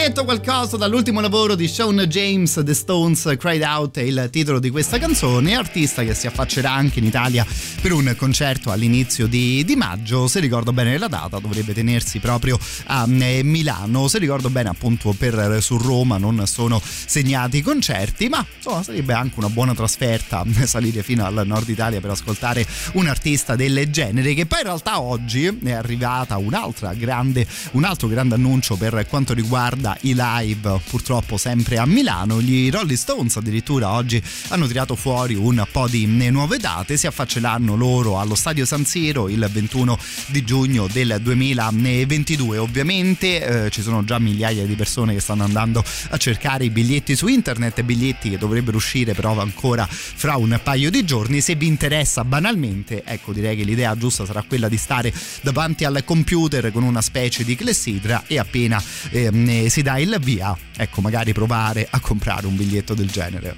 [0.09, 4.71] Detto, qualcosa dall'ultimo lavoro di Sean James, The Stones Cried Out è il titolo di
[4.71, 7.45] questa canzone, artista che si affaccerà anche in Italia
[7.79, 12.57] per un concerto all'inizio di, di maggio, se ricordo bene la data dovrebbe tenersi proprio
[12.87, 18.29] a eh, Milano, se ricordo bene appunto per su Roma non sono segnati i concerti,
[18.29, 23.05] ma insomma sarebbe anche una buona trasferta salire fino al nord Italia per ascoltare un
[23.05, 28.33] artista del genere che poi in realtà oggi è arrivata un'altra grande, un altro grande
[28.33, 32.41] annuncio per quanto riguarda i live purtroppo sempre a Milano.
[32.41, 36.97] Gli Rolling Stones addirittura oggi hanno tirato fuori un po' di nuove date.
[36.97, 39.97] Si affacceranno loro allo stadio San Siro il 21
[40.27, 45.83] di giugno del 2022 ovviamente eh, ci sono già migliaia di persone che stanno andando
[46.09, 50.89] a cercare i biglietti su internet biglietti che dovrebbero uscire però ancora fra un paio
[50.89, 51.41] di giorni.
[51.41, 56.03] Se vi interessa banalmente ecco direi che l'idea giusta sarà quella di stare davanti al
[56.05, 61.33] computer con una specie di clessidra e appena eh, si dà il via, ecco magari
[61.33, 63.55] provare a comprare un biglietto del genere.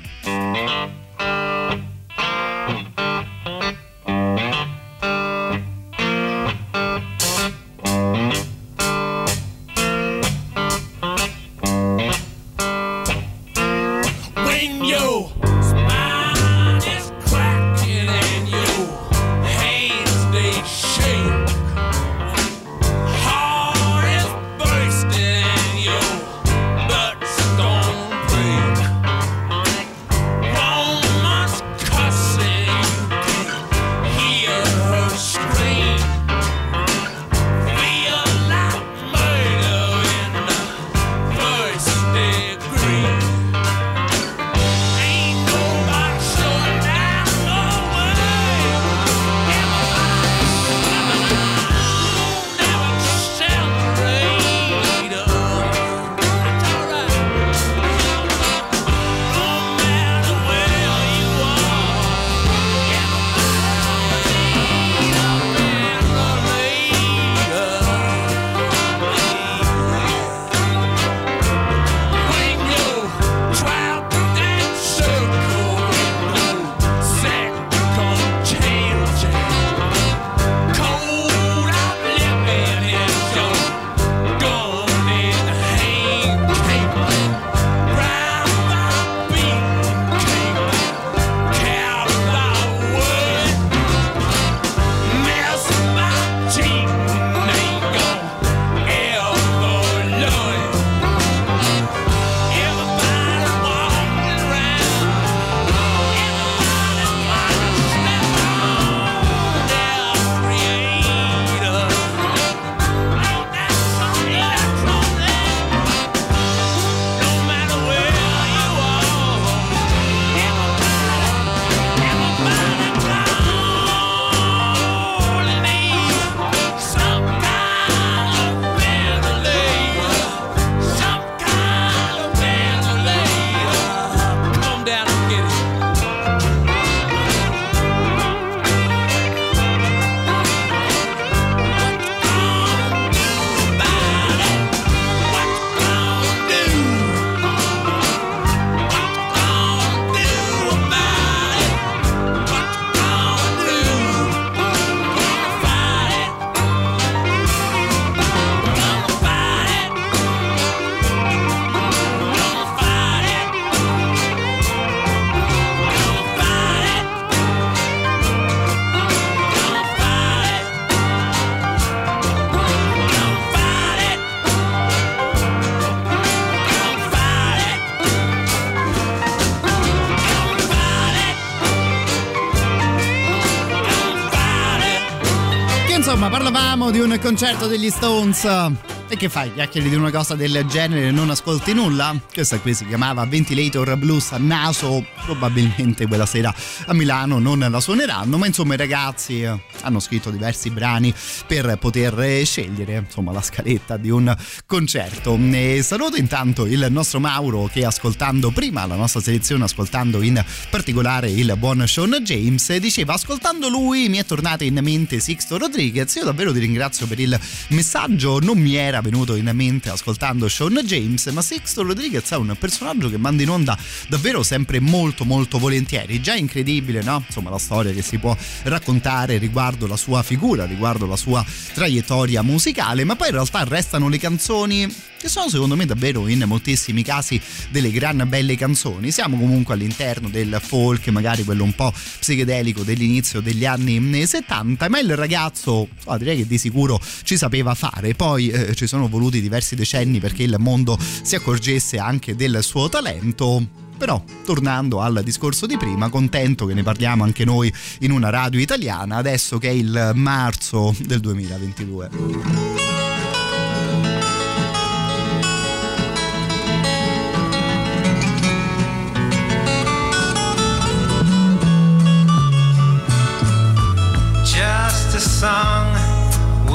[186.11, 188.90] Insomma parlavamo di un concerto degli Stones.
[189.11, 189.53] E che fai?
[189.53, 192.17] Chiacchieri di una cosa del genere e non ascolti nulla?
[192.33, 195.05] Questa qui si chiamava Ventilator Blues a naso.
[195.25, 196.55] Probabilmente quella sera
[196.85, 201.13] a Milano non la suoneranno, ma insomma i ragazzi eh, hanno scritto diversi brani
[201.45, 204.33] per poter eh, scegliere insomma la scaletta di un
[204.65, 205.37] concerto.
[205.51, 211.29] E saluto intanto il nostro Mauro che ascoltando prima la nostra selezione, ascoltando in particolare
[211.29, 216.15] il buon Sean James, diceva ascoltando lui mi è tornata in mente Sixto Rodriguez.
[216.15, 217.37] Io davvero ti ringrazio per il
[217.71, 222.35] messaggio, non mi era era venuto in mente ascoltando Sean James, ma Sixto Rodriguez è
[222.35, 223.77] un personaggio che manda in onda
[224.07, 226.21] davvero sempre molto molto volentieri.
[226.21, 227.23] Già incredibile, no?
[227.25, 231.43] Insomma, la storia che si può raccontare riguardo la sua figura, riguardo la sua
[231.73, 236.43] traiettoria musicale, ma poi in realtà restano le canzoni che sono secondo me davvero in
[236.47, 237.39] moltissimi casi
[237.69, 239.11] delle gran belle canzoni.
[239.11, 244.99] Siamo comunque all'interno del folk, magari quello un po' psichedelico dell'inizio degli anni 70, ma
[244.99, 248.15] il ragazzo oh, direi che di sicuro ci sapeva fare.
[248.15, 252.89] Poi eh, ci sono voluti diversi decenni perché il mondo si accorgesse anche del suo
[252.89, 253.65] talento.
[253.97, 258.59] Però, tornando al discorso di prima, contento che ne parliamo anche noi in una radio
[258.59, 262.90] italiana, adesso che è il marzo del 2022.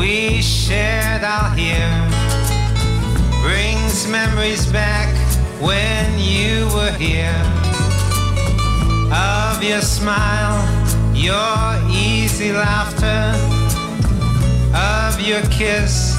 [0.07, 1.99] We shared out here
[3.43, 5.13] brings memories back
[5.61, 7.43] when you were here.
[9.11, 10.63] Of your smile,
[11.13, 11.59] your
[11.91, 13.25] easy laughter,
[14.77, 16.15] of your kiss,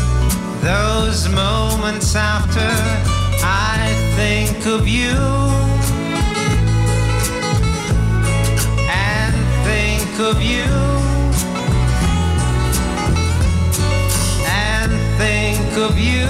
[0.62, 2.70] those moments after
[3.42, 3.80] I
[4.18, 5.16] think of you.
[8.92, 10.97] And think of you.
[15.84, 16.26] Of you.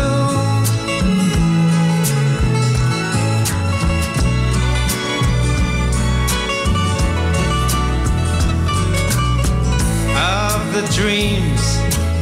[10.17, 11.63] Of the dreams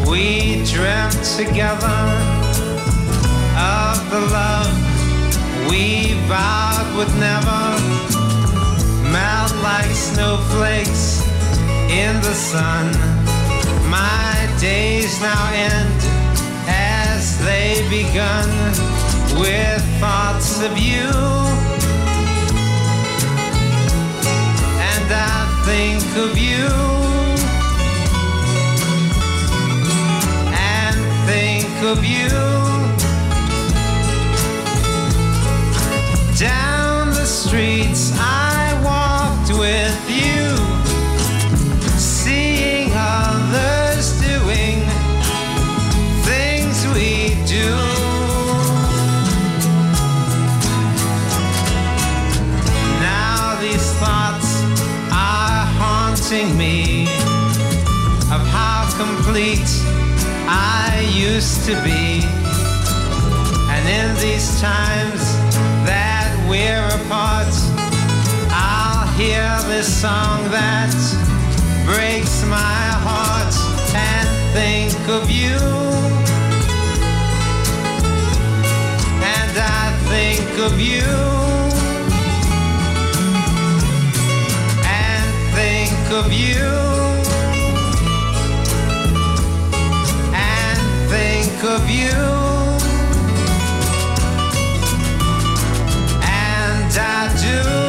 [0.08, 2.00] we dreamt together,
[3.58, 4.74] of the love
[5.70, 7.64] we vowed would never
[9.12, 11.26] melt like snowflakes
[11.90, 12.92] in the sun.
[13.90, 16.06] My days now end
[17.26, 18.50] as they begun
[19.40, 21.10] with thoughts of you.
[24.92, 26.68] And I think of you.
[30.78, 30.98] And
[31.30, 32.30] think of you.
[36.38, 40.05] Down the streets I walked with
[61.66, 62.22] to be.
[63.74, 65.22] And in these times
[65.90, 67.50] that we're apart,
[68.52, 70.94] I'll hear this song that
[71.86, 73.56] breaks my heart
[73.96, 75.58] and think of you.
[79.26, 81.02] And I think of you.
[84.86, 85.26] And
[85.56, 87.15] think of you.
[91.56, 92.12] Think of you.
[96.24, 97.85] And I do.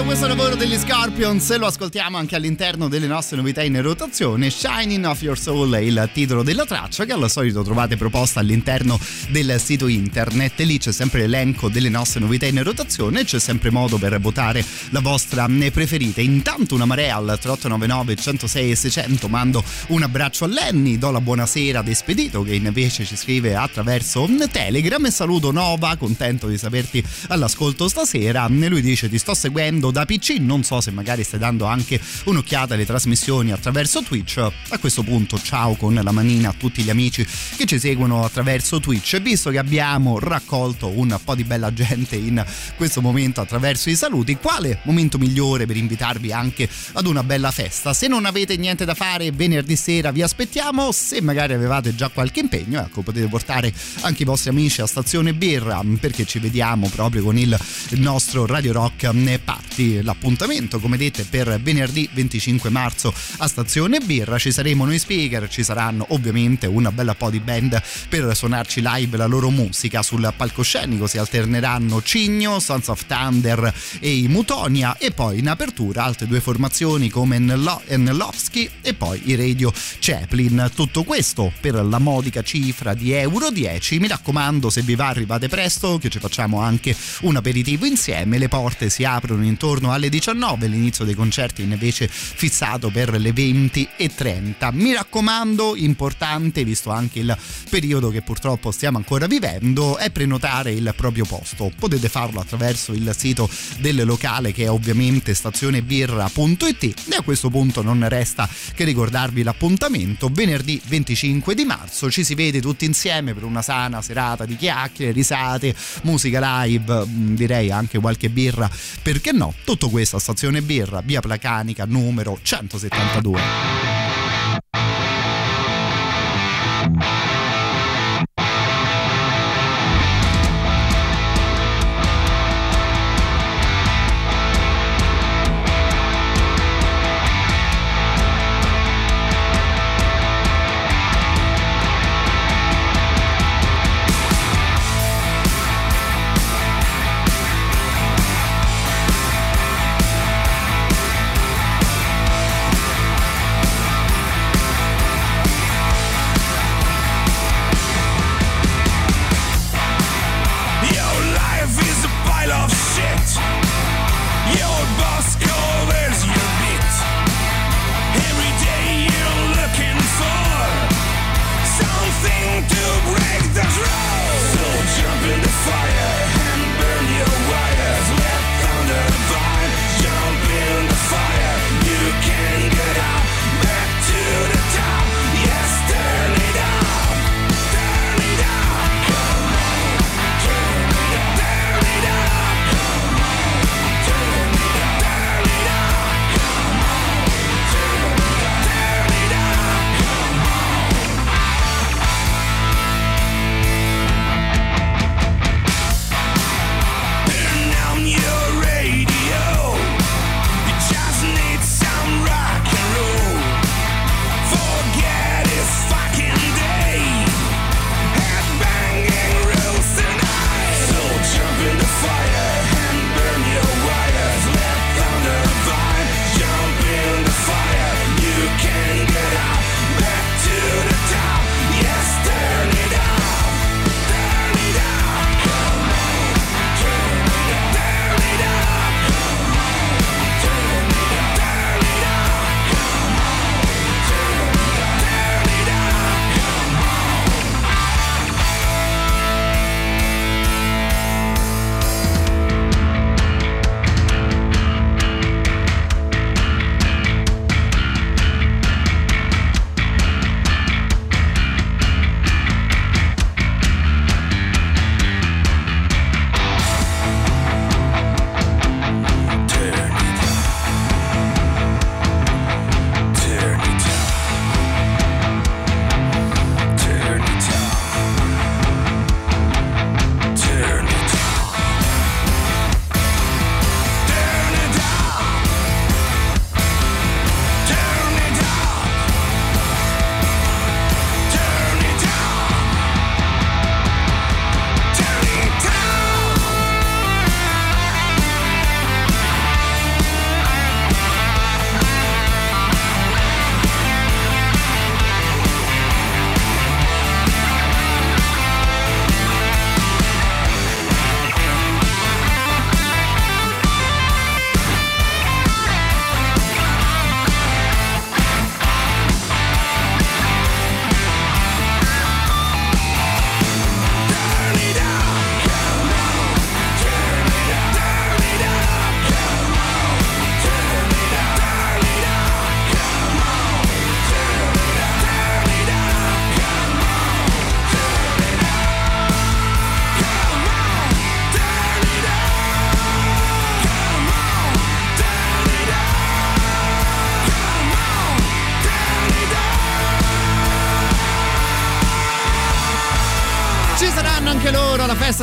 [0.00, 4.50] Piacendo questo lavoro degli Scorpions e lo ascoltiamo anche all'interno delle nostre novità in rotazione.
[4.50, 8.98] Shining of Your Soul è il titolo della traccia che al solito trovate proposta all'interno
[9.30, 13.98] del sito internet lì c'è sempre l'elenco delle nostre novità in rotazione c'è sempre modo
[13.98, 16.20] per votare la vostra preferita.
[16.20, 21.20] Intanto una marea al 3899 106 e 600 mando un abbraccio a Lenny, do la
[21.20, 27.04] buonasera ad Espedito che invece ci scrive attraverso Telegram e saluto Nova, contento di saperti
[27.28, 28.46] all'ascolto stasera.
[28.48, 32.74] Lui dice ti sto seguendo da PC, non so se magari stai dando anche un'occhiata
[32.74, 34.38] alle trasmissioni attraverso Twitch.
[34.38, 37.26] A questo punto ciao con la manina a tutti gli amici
[37.56, 39.20] che ci seguono attraverso Twitch.
[39.20, 42.44] Visto che abbiamo raccolto un po' di bella gente in
[42.76, 47.92] questo momento attraverso i saluti, quale momento migliore per invitarvi anche ad una bella festa?
[47.92, 52.40] Se non avete niente da fare venerdì sera vi aspettiamo, se magari avevate già qualche
[52.40, 57.22] impegno, ecco potete portare anche i vostri amici a stazione birra perché ci vediamo proprio
[57.22, 57.58] con il
[57.92, 59.10] nostro Radio Rock
[59.44, 64.38] Party l'appuntamento come dette per venerdì 25 marzo a Stazione Birra.
[64.38, 69.16] Ci saremo noi speaker ci saranno ovviamente una bella po' di band per suonarci live
[69.16, 71.06] la loro musica sul palcoscenico.
[71.06, 76.40] Si alterneranno Cigno, Sons of Thunder e i Mutonia e poi in apertura altre due
[76.40, 80.70] formazioni come Enlovsky e poi i Radio Chaplin.
[80.74, 85.48] Tutto questo per la modica cifra di euro 10 mi raccomando se vi va arrivate
[85.48, 88.36] presto che ci facciamo anche un aperitivo insieme.
[88.36, 93.88] Le porte si aprono intorno alle 19 l'inizio dei concerti invece fissato per le 20
[93.96, 97.36] e 30 mi raccomando importante visto anche il
[97.68, 101.70] periodo che purtroppo stiamo ancora vivendo è prenotare il proprio posto.
[101.78, 103.48] Potete farlo attraverso il sito
[103.78, 110.28] del locale che è ovviamente stazionebirra.it e a questo punto non resta che ricordarvi l'appuntamento.
[110.32, 115.12] Venerdì 25 di marzo ci si vede tutti insieme per una sana serata di chiacchiere
[115.12, 118.68] risate musica live direi anche qualche birra
[119.02, 124.69] perché no tutto questo a stazione birra via Placanica numero 172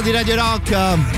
[0.08, 1.17] di Radio Rock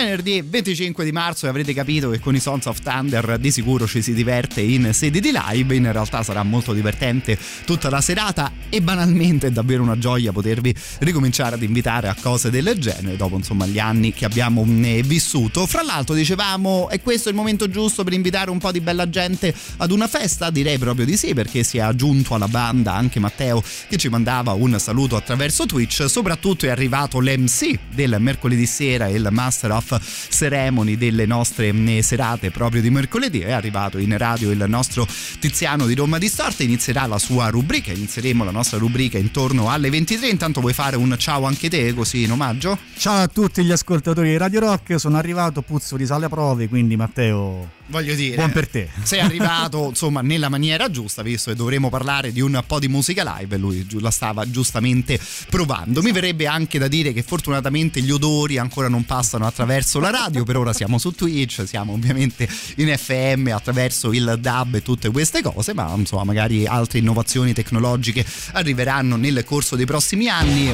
[0.00, 3.86] Venerdì 25 di marzo e avrete capito che con i Sons of Thunder di sicuro
[3.86, 8.50] ci si diverte in sede di live, in realtà sarà molto divertente tutta la serata
[8.70, 13.36] e banalmente è davvero una gioia potervi ricominciare ad invitare a cose del genere dopo
[13.36, 15.66] insomma gli anni che abbiamo mm, vissuto.
[15.66, 19.54] Fra l'altro dicevamo è questo il momento giusto per invitare un po' di bella gente
[19.76, 20.48] ad una festa?
[20.48, 24.52] Direi proprio di sì perché si è aggiunto alla banda anche Matteo che ci mandava
[24.54, 30.96] un saluto attraverso Twitch, soprattutto è arrivato l'MC del mercoledì sera il Master of Ceremony
[30.96, 35.06] delle nostre mm, serate proprio di mercoledì, è arrivato in radio il nostro
[35.38, 40.28] Tiziano di Roma Distorte, inizierà la sua rubrica, inizieremo la nostra rubrica intorno alle 23,
[40.28, 42.78] intanto vuoi fare un ciao anche te così in omaggio?
[42.96, 46.68] Ciao a tutti gli ascoltatori di Radio Rock, sono arrivato, puzzo di sale a prove,
[46.68, 48.88] quindi Matteo voglio dire, buon per te.
[49.02, 53.36] Sei arrivato insomma nella maniera giusta, visto che dovremo parlare di un po' di musica
[53.36, 56.00] live, lui la stava giustamente provando.
[56.00, 60.44] Mi verrebbe anche da dire che fortunatamente gli odori ancora non passano attraverso la radio,
[60.44, 65.42] per ora siamo su Twitch, siamo ovviamente in FM attraverso il DAB e tutte queste
[65.42, 70.68] cose, ma insomma magari altre innovazioni tecnologiche arriveranno nel corso dei prossimi anni.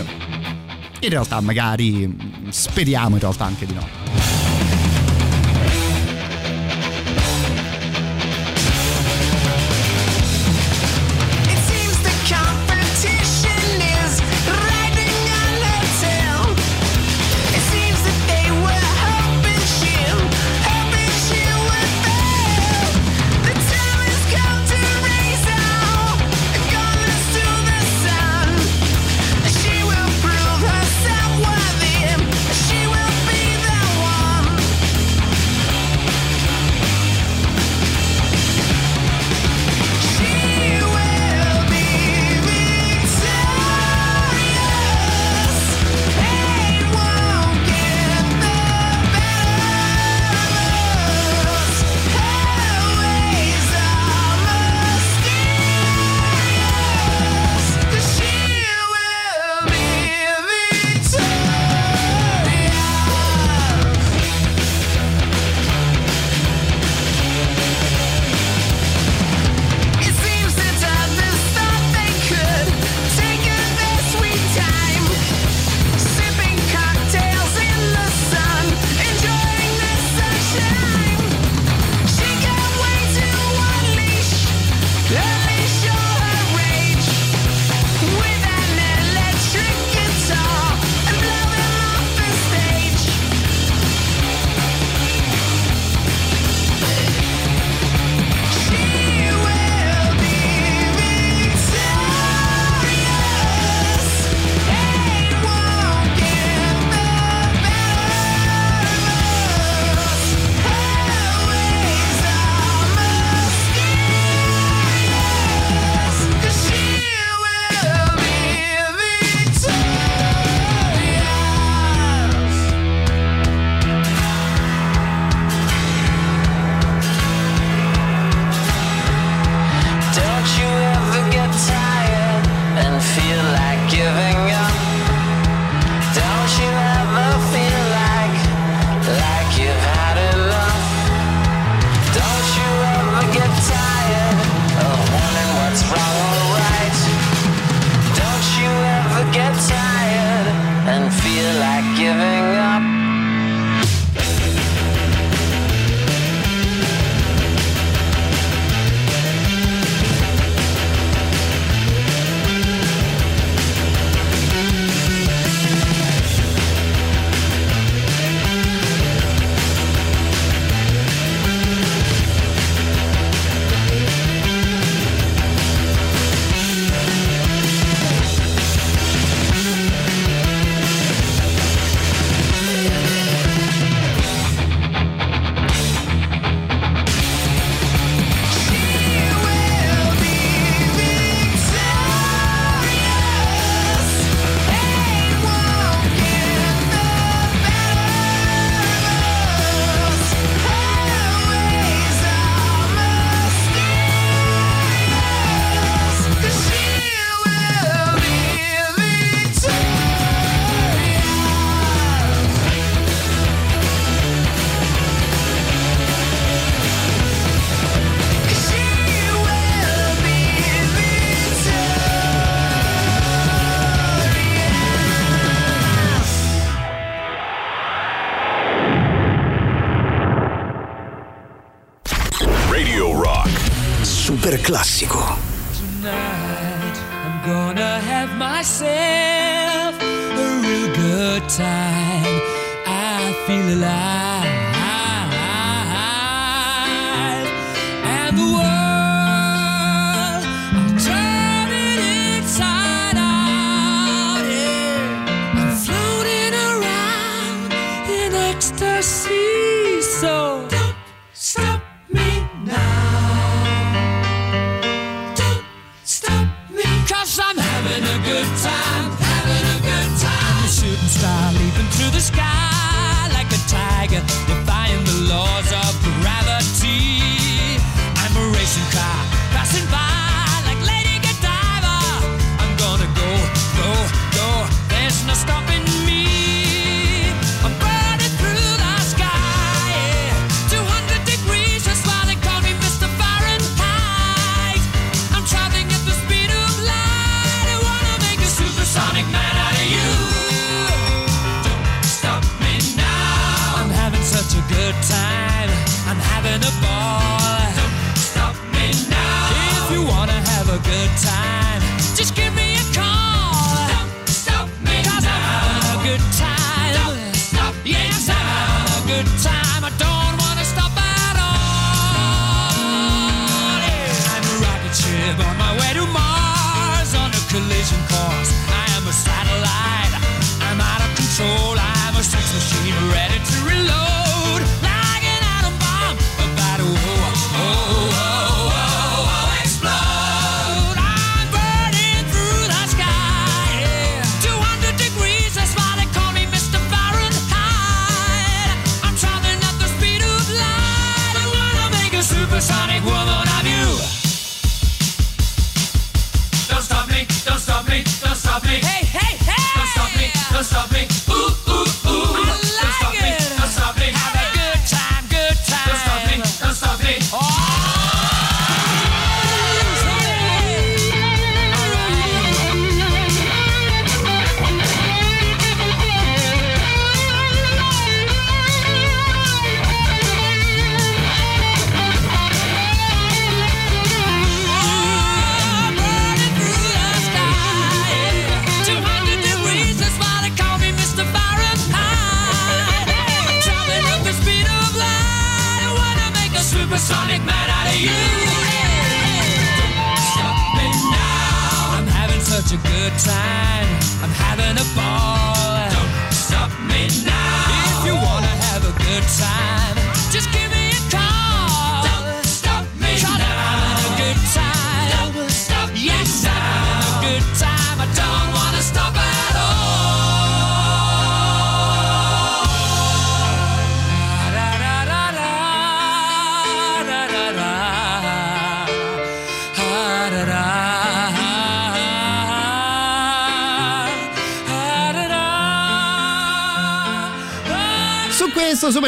[1.00, 2.14] In realtà magari
[2.50, 4.45] speriamo in realtà anche di no.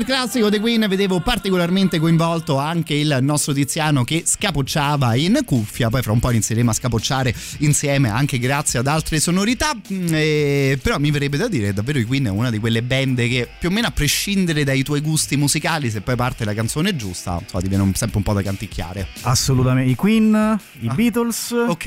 [0.09, 6.01] Classico The Queen vedevo particolarmente coinvolto anche il nostro Tiziano che scapocciava in cuffia, poi
[6.01, 10.99] fra un po' inizieremo a scapocciare insieme anche grazie ad altre sonorità, Mm, eh, però
[10.99, 13.73] mi verrebbe da dire davvero i Queen è una di quelle band che più o
[13.73, 17.69] meno a prescindere dai tuoi gusti musicali, se poi parte la canzone giusta, insomma, ti
[17.69, 19.07] viene un- sempre un po' da canticchiare.
[19.23, 19.91] Assolutamente.
[19.91, 21.51] I Queen, i Beatles.
[21.51, 21.87] Ok.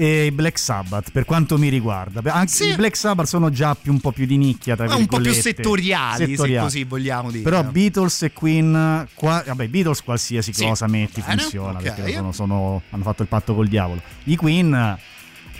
[0.00, 2.22] E i Black Sabbath, per quanto mi riguarda.
[2.32, 5.06] Anche i Black Sabbath sono già più, un po' più di nicchia, tra Ma un
[5.06, 5.54] po' più virgolette.
[5.56, 7.42] settoriali, se così vogliamo dire.
[7.42, 10.64] Però Beatles e Queen, qua, vabbè, Beatles qualsiasi Sì.
[10.64, 11.82] cosa metti funziona ok.
[11.82, 14.00] perché sono, sono- hanno fatto il patto col diavolo.
[14.24, 14.96] I Queen,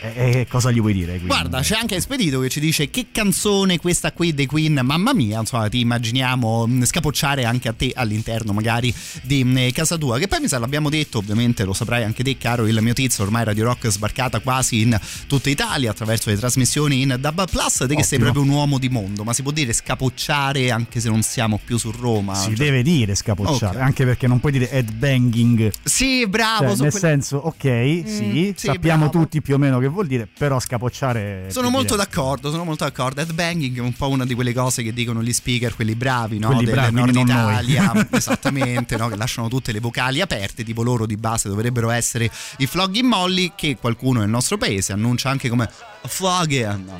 [0.00, 1.12] eh, eh, cosa gli vuoi dire?
[1.12, 1.26] Queen?
[1.26, 5.40] Guarda, c'è anche Espedito che ci dice che canzone questa qui dei Queen, mamma mia,
[5.40, 8.92] insomma, ti immaginiamo mh, scapocciare anche a te all'interno magari
[9.22, 10.18] di mh, casa tua.
[10.18, 13.24] Che poi mi sa l'abbiamo detto, ovviamente lo saprai anche te, caro il mio tizio,
[13.24, 17.84] ormai Radio Rock è sbarcata quasi in tutta Italia attraverso le trasmissioni in DAB Plus,
[17.88, 21.08] te che sei proprio un uomo di mondo, ma si può dire scapocciare anche se
[21.08, 22.34] non siamo più su Roma.
[22.34, 23.82] Si Cioè- deve dire scapocciare, Ok.
[23.82, 25.72] anche perché non puoi dire headbanging.
[25.82, 29.18] Sì, bravo, Cioè, nel quel- senso, ok, sì, sì, sappiamo bravo.
[29.24, 31.46] tutti più o meno che vuol dire, però scapocciare.
[31.50, 32.10] Sono molto diverso.
[32.10, 33.20] d'accordo, sono molto d'accordo.
[33.20, 36.48] Headbanging è un po' una di quelle cose che dicono gli speaker, quelli bravi, no?
[36.48, 37.16] Quelli Del bravi, nord.
[37.16, 39.08] Italia, esattamente, no?
[39.08, 43.52] Che lasciano tutte le vocali aperte, tipo loro di base dovrebbero essere i Flogging Molly,
[43.54, 45.68] che qualcuno nel nostro paese annuncia anche come
[46.04, 46.90] Flogging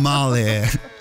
[0.00, 0.92] Molly.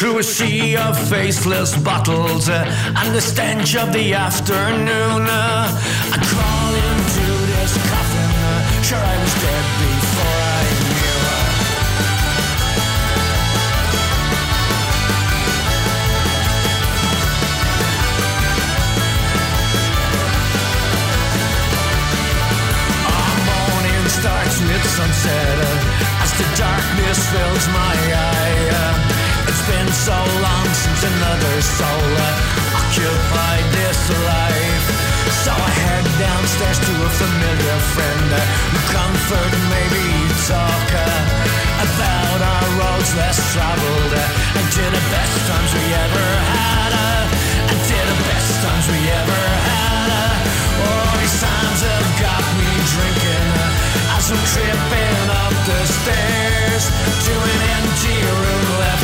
[0.00, 2.64] Through a sea of faceless bottles uh,
[2.96, 5.28] and the stench of the afternoon.
[5.28, 5.68] Uh,
[6.10, 11.20] I crawl into this coffin, uh, sure I was dead before I knew.
[23.04, 25.58] Our morning starts with sunset
[26.24, 28.59] as the darkness fills my eye.
[29.60, 32.16] It's been so long since another soul
[32.80, 34.86] occupied this life.
[35.44, 38.40] So I head downstairs to a familiar friend uh,
[38.72, 40.88] who comfort maybe talk
[41.76, 46.92] about our roads less traveled uh, and to the best times we ever had.
[46.96, 50.40] uh, And to the best times we ever had.
[50.88, 53.48] Oh, these times have got me drinking
[54.16, 56.84] as I'm tripping up the stairs
[57.28, 58.39] to an empty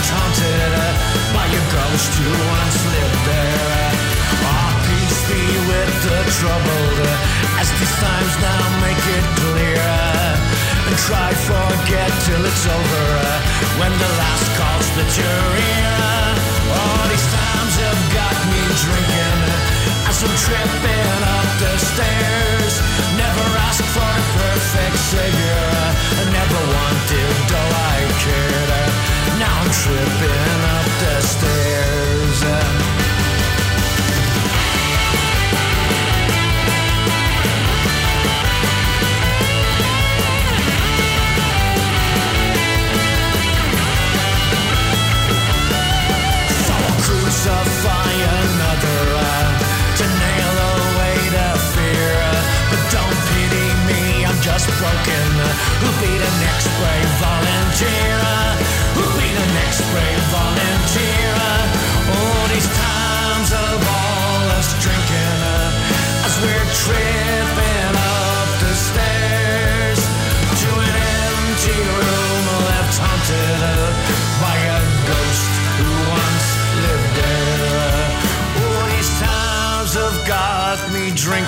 [0.07, 3.91] left haunted by a ghost who once lived there.
[4.47, 7.01] Oh, peace be with the troubled
[7.59, 9.91] as these times now make it clear.
[10.87, 13.09] And try forget till it's over
[13.79, 16.15] when the last call split your ear.
[16.71, 19.43] Oh, these times have got me drinking
[20.07, 22.75] as I'm tripping up the stairs.
[23.19, 25.67] Never asked for a perfect savior.
[26.21, 27.86] I never wanted, though
[48.77, 49.59] Who'll uh.
[50.59, 52.43] uh, be the fear uh.
[52.71, 55.27] But don't pity me I'm just broken
[55.81, 58.36] Do pity next brave volunteer?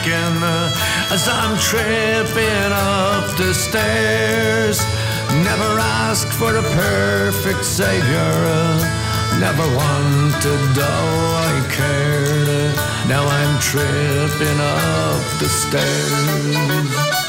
[0.09, 4.81] Me uh, as I'm tripping up the stairs.
[5.45, 8.33] Never asked for a perfect savior.
[8.57, 12.75] Uh, never wanted, though I cared.
[13.09, 17.28] Now I'm tripping up the stairs.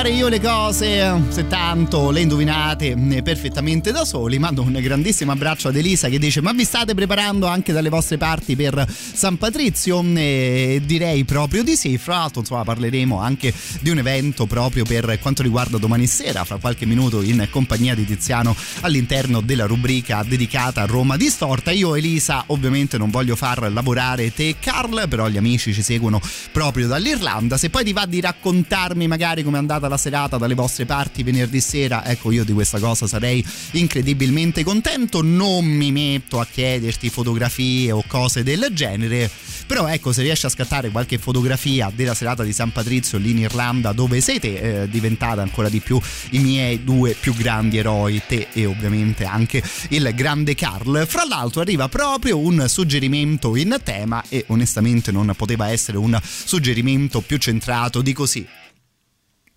[0.00, 1.24] Fare io le cose?
[1.28, 6.18] Se tanto le indovinate eh, perfettamente da soli, mando un grandissimo abbraccio ad Elisa che
[6.18, 10.02] dice ma vi state preparando anche dalle vostre parti per San Patrizio?
[10.14, 15.18] E direi proprio di sì, fra l'altro insomma parleremo anche di un evento proprio per
[15.20, 20.80] quanto riguarda domani sera, fra qualche minuto in compagnia di Tiziano all'interno della rubrica dedicata
[20.80, 21.72] a Roma Distorta.
[21.72, 26.22] Io Elisa ovviamente non voglio far lavorare te Carl, però gli amici ci seguono
[26.52, 27.58] proprio dall'Irlanda.
[27.58, 31.60] Se poi ti va di raccontarmi magari com'è andata la serata dalle vostre parti venerdì
[31.60, 35.20] sera, ecco io di questa cosa sarei incredibilmente contento.
[35.20, 39.28] Non mi metto a chiederti fotografie o cose del genere,
[39.66, 43.38] però ecco se riesci a scattare qualche fotografia della serata di San Patrizio lì in
[43.38, 46.00] Irlanda dove siete eh, diventate ancora di più
[46.30, 51.04] i miei due più grandi eroi, te e ovviamente anche il grande Carl.
[51.06, 57.20] Fra l'altro arriva proprio un suggerimento in tema e onestamente non poteva essere un suggerimento
[57.20, 58.46] più centrato di così.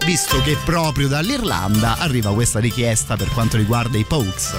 [0.05, 4.53] Visto che proprio dall'Irlanda arriva questa richiesta per quanto riguarda i Pokes.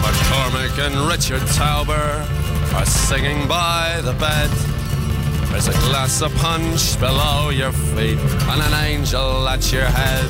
[0.00, 2.24] McCormick and Richard Tauber
[2.74, 4.50] are singing by the bed.
[5.50, 8.18] There's a glass of punch below your feet
[8.48, 10.28] and an angel at your head.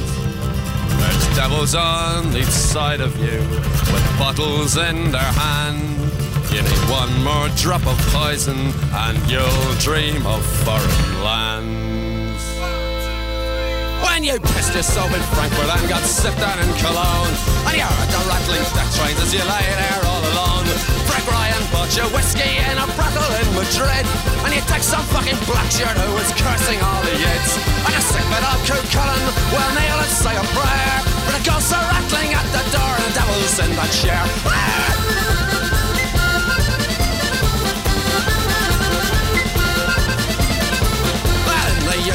[0.98, 3.40] There's devils on each side of you
[3.92, 6.25] with bottles in their hand.
[6.52, 8.72] You me one more drop of poison
[9.04, 12.42] and you'll dream of foreign lands.
[14.00, 17.34] When you pissed yourself in Frankfurt and got sipped down in Cologne,
[17.66, 20.70] and you heard the rattling death trains as you lay there all alone.
[21.10, 24.06] Frank Ryan bought you whiskey in a brothel in Madrid,
[24.46, 27.52] and you take some fucking black shirt who was cursing all the yids.
[27.84, 30.96] And a sick bit of Coot Cullen will kneel and say a prayer,
[31.26, 35.45] but the ghosts are rattling at the door and the devil's in the chair.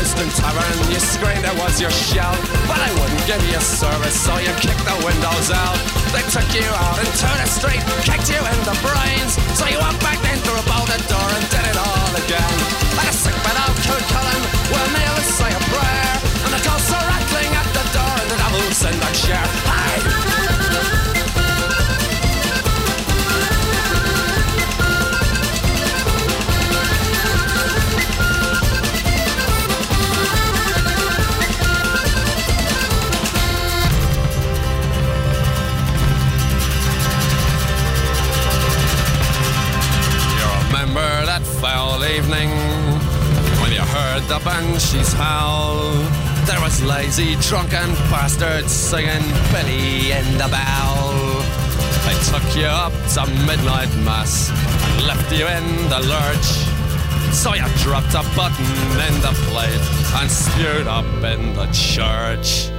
[0.01, 2.33] Euston Tavern, you screamed it was your shell,
[2.65, 5.77] but I wouldn't give you service, so you kicked the windows out.
[6.09, 10.01] They took you out into the street, kicked you in the brains, so you walked
[10.01, 12.55] back in through a bolted door and did it all again.
[12.97, 14.41] Like a sick bit of Coot Cullen,
[14.73, 14.89] will
[45.01, 45.93] banshees howl?
[46.45, 51.41] There was lazy, drunken bastards singing Billy in the Bell.
[52.05, 57.33] They took you up to midnight mass and left you in the lurch.
[57.33, 58.65] So you dropped a button
[59.07, 59.85] in the plate
[60.19, 62.70] and spewed up in the church.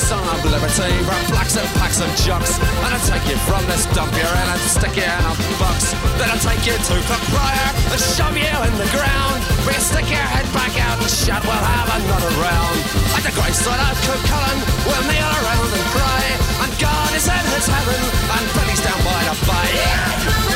[0.00, 2.56] Of liberty for blacks and packs and jocks.
[2.56, 5.92] And I'll take you from this dump you're in and stick you in a box.
[6.16, 9.38] Then I'll take you to Cookbriar and shove you in the ground.
[9.68, 12.76] Where you stick your head back out and shout, we'll have another round.
[13.12, 14.58] At the of Cook Cullen,
[14.88, 16.24] we'll kneel around and cry.
[16.64, 20.49] And God is in his heaven and Billy's down by the bay.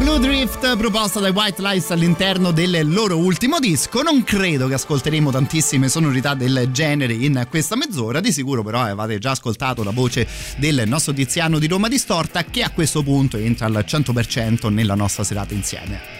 [0.00, 4.00] Blue Drift proposta dai White Lies all'interno del loro ultimo disco.
[4.00, 8.20] Non credo che ascolteremo tantissime sonorità del genere in questa mezz'ora.
[8.20, 12.62] Di sicuro, però, avete già ascoltato la voce del nostro Tiziano di Roma Distorta, che
[12.62, 16.19] a questo punto entra al 100% nella nostra serata insieme.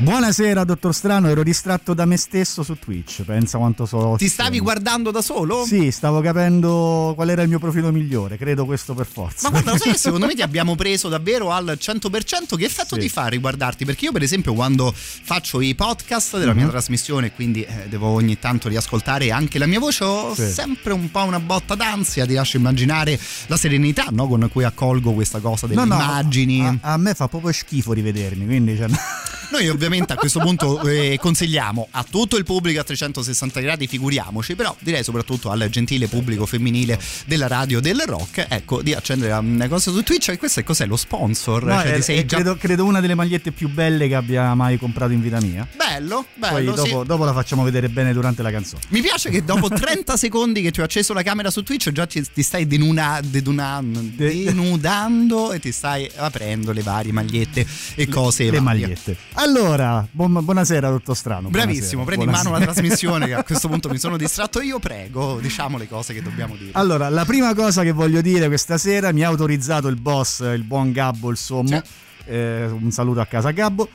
[0.00, 1.28] Buonasera, dottor Strano.
[1.28, 3.22] Ero distratto da me stesso su Twitch.
[3.22, 4.14] Pensa quanto so.
[4.16, 5.62] Ti stavi guardando da solo?
[5.66, 8.38] Sì, stavo capendo qual era il mio profilo migliore.
[8.38, 9.50] Credo questo per forza.
[9.50, 12.56] Ma guarda, lo sai che secondo me ti abbiamo preso davvero al 100%.
[12.56, 13.00] Che effetto Sì.
[13.02, 13.84] ti fa riguardarti?
[13.84, 16.70] Perché io, per esempio, quando faccio i podcast della mia Mhm.
[16.70, 20.50] trasmissione, quindi eh, devo ogni tanto riascoltare anche la mia voce, ho Sì.
[20.50, 22.24] sempre un po' una botta d'ansia.
[22.24, 26.66] Ti lascio immaginare la serenità no, con cui accolgo questa cosa delle No, no, immagini.
[26.66, 28.46] A, a me fa proprio schifo rivedermi.
[28.46, 28.88] Quindi, cioè,
[29.50, 34.54] Noi ovviamente a questo punto eh, consigliamo a tutto il pubblico a 360 gradi, figuriamoci,
[34.54, 39.68] però direi soprattutto al gentile pubblico femminile della radio del rock, ecco, di accendere una
[39.68, 40.28] cosa su Twitch.
[40.28, 41.64] E questo è cos'è lo sponsor?
[41.64, 44.78] no, Cioè, è- ti già- credo, credo una delle magliette più belle che abbia mai
[44.78, 45.66] comprato in vita mia.
[45.76, 46.72] Bello, bello.
[46.72, 46.90] Poi sì.
[46.90, 48.82] dopo, dopo la facciamo vedere bene durante la canzone.
[48.88, 52.06] Mi piace che dopo 30 secondi che ti ho acceso la camera su Twitch già
[52.06, 58.44] ci- ti stai denuna- deduna- denudando e ti stai aprendo le varie magliette e cose
[58.44, 58.62] Le varie.
[58.86, 59.16] magliette.
[59.34, 59.79] Allora,
[60.10, 61.48] buon- buonasera, dottor Strano.
[61.48, 62.72] Bravissimo, buonasera, prendi in mano la buonasera.
[62.72, 66.56] trasmissione che a questo punto mi sono distratto io, prego, diciamo le cose che dobbiamo
[66.56, 66.70] dire.
[66.74, 70.64] Allora, la prima cosa che voglio dire questa sera mi ha autorizzato il boss, il
[70.64, 71.82] buon Gabbo, il sommo.
[72.26, 73.88] Eh, un saluto a casa Gabbo.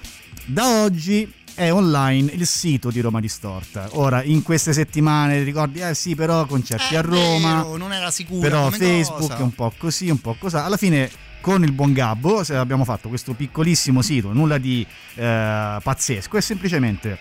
[0.45, 3.87] Da oggi è online il sito di Roma Distorta.
[3.91, 7.63] Ora, in queste settimane ricordi, eh sì, però concerti a Roma.
[7.63, 8.41] Vero, non era sicuro.
[8.41, 9.37] però Facebook cosa.
[9.37, 10.57] è un po' così, un po' così.
[10.57, 11.09] Alla fine
[11.45, 17.19] con il buon Gabbo abbiamo fatto questo piccolissimo sito, nulla di eh, pazzesco, è semplicemente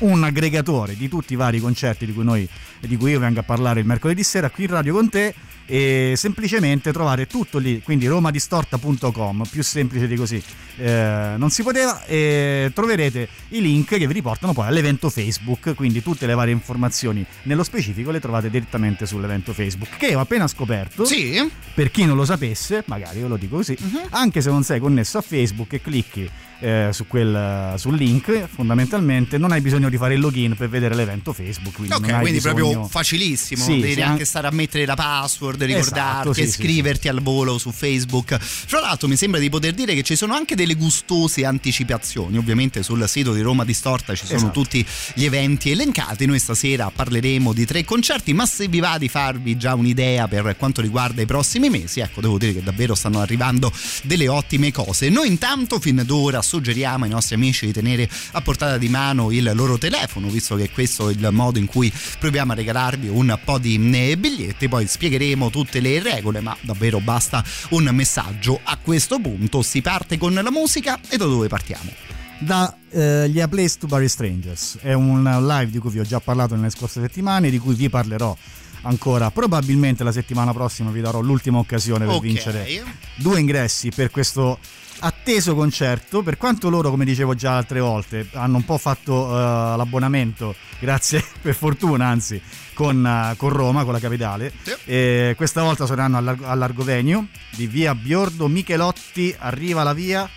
[0.00, 2.48] un aggregatore di tutti i vari concerti di cui, noi,
[2.80, 5.34] di cui io vengo a parlare il mercoledì sera qui in radio con te
[5.66, 10.42] e semplicemente trovate tutto lì, quindi romadistorta.com, più semplice di così
[10.76, 16.02] eh, non si poteva, e troverete i link che vi riportano poi all'evento Facebook, quindi
[16.02, 21.04] tutte le varie informazioni nello specifico le trovate direttamente sull'evento Facebook, che ho appena scoperto,
[21.04, 21.50] sì.
[21.72, 24.08] per chi non lo sapesse, magari io lo dico così, uh-huh.
[24.10, 26.30] anche se non sei connesso a Facebook e clicchi
[26.60, 30.94] eh, su quel, sul link, fondamentalmente non hai bisogno di fare il login per vedere
[30.94, 31.74] l'evento Facebook.
[31.74, 32.54] Quindi ok, quindi bisogno...
[32.54, 33.64] proprio facilissimo.
[33.64, 37.58] Sì, devi anche stare a mettere la password, ricordarti, esatto, sì, iscriverti sì, al volo
[37.58, 38.38] su Facebook.
[38.38, 42.38] Fra l'altro, mi sembra di poter dire che ci sono anche delle gustose anticipazioni.
[42.38, 44.60] Ovviamente sul sito di Roma Distorta ci sono Esatto.
[44.60, 46.26] tutti gli eventi elencati.
[46.26, 50.56] Noi stasera parleremo di tre concerti, ma se vi va di farvi già un'idea per
[50.56, 53.72] quanto riguarda i prossimi mesi, ecco, devo dire che davvero stanno arrivando
[54.02, 55.08] delle ottime cose.
[55.08, 59.50] Noi intanto fin d'ora suggeriamo ai nostri amici di tenere a portata di mano il
[59.54, 63.58] loro telefono, visto che questo è il modo in cui proviamo a regalarvi un po'
[63.58, 68.60] di eh, biglietti, poi spiegheremo tutte le regole, ma davvero basta un messaggio.
[68.62, 71.90] A questo punto si parte con la musica e da dove partiamo?
[72.36, 74.78] da eh, gli A Place to Bury Strangers.
[74.82, 77.88] È un live di cui vi ho già parlato nelle scorse settimane, di cui vi
[77.88, 78.36] parlerò
[78.82, 79.30] ancora.
[79.30, 82.22] Probabilmente la settimana prossima vi darò l'ultima occasione per Ok.
[82.22, 82.84] vincere
[83.16, 84.58] due ingressi per questo
[85.00, 86.22] atteso concerto.
[86.22, 91.24] Per quanto loro, come dicevo già altre volte, hanno un po' fatto eh, l'abbonamento, grazie
[91.40, 92.40] per fortuna, anzi.
[92.74, 94.52] Con, eh, con Roma, con la capitale,
[94.84, 99.34] E questa volta saranno all'Argo, all'Argovenio di via Biordo Michelotti.
[99.38, 100.28] Arriva la via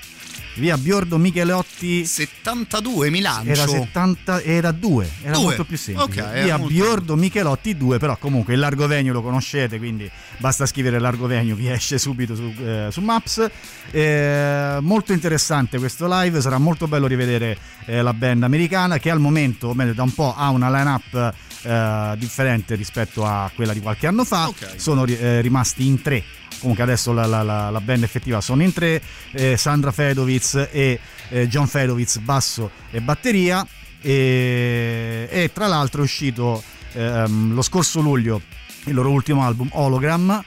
[0.60, 3.50] via Biordo Michelotti 72 Milancio.
[3.52, 5.44] Era 70 era 2 era Due.
[5.44, 6.22] molto più semplice.
[6.22, 10.66] Ok, era via molto- Biordo Michelotti 2 però comunque il Largovenio lo conoscete quindi basta
[10.66, 13.46] scrivere Largovenio vi esce subito su, eh, su Maps.
[13.92, 19.20] Eh, molto interessante questo live sarà molto bello rivedere eh, la band americana che al
[19.20, 23.80] momento o meglio da un po' ha una line-up eh, differente rispetto a quella di
[23.82, 24.52] qualche anno fa.
[24.76, 26.24] Sono ri- eh, rimasti in tre
[26.60, 29.02] comunque adesso la, la- la- la band effettiva sono in tre
[29.32, 33.66] eh, Sandra Fedowitz e eh, John Fedowitz basso e batteria.
[34.00, 36.64] E, e tra l'altro è uscito
[36.94, 38.42] ehm, lo scorso luglio
[38.86, 40.42] il loro ultimo album Hologram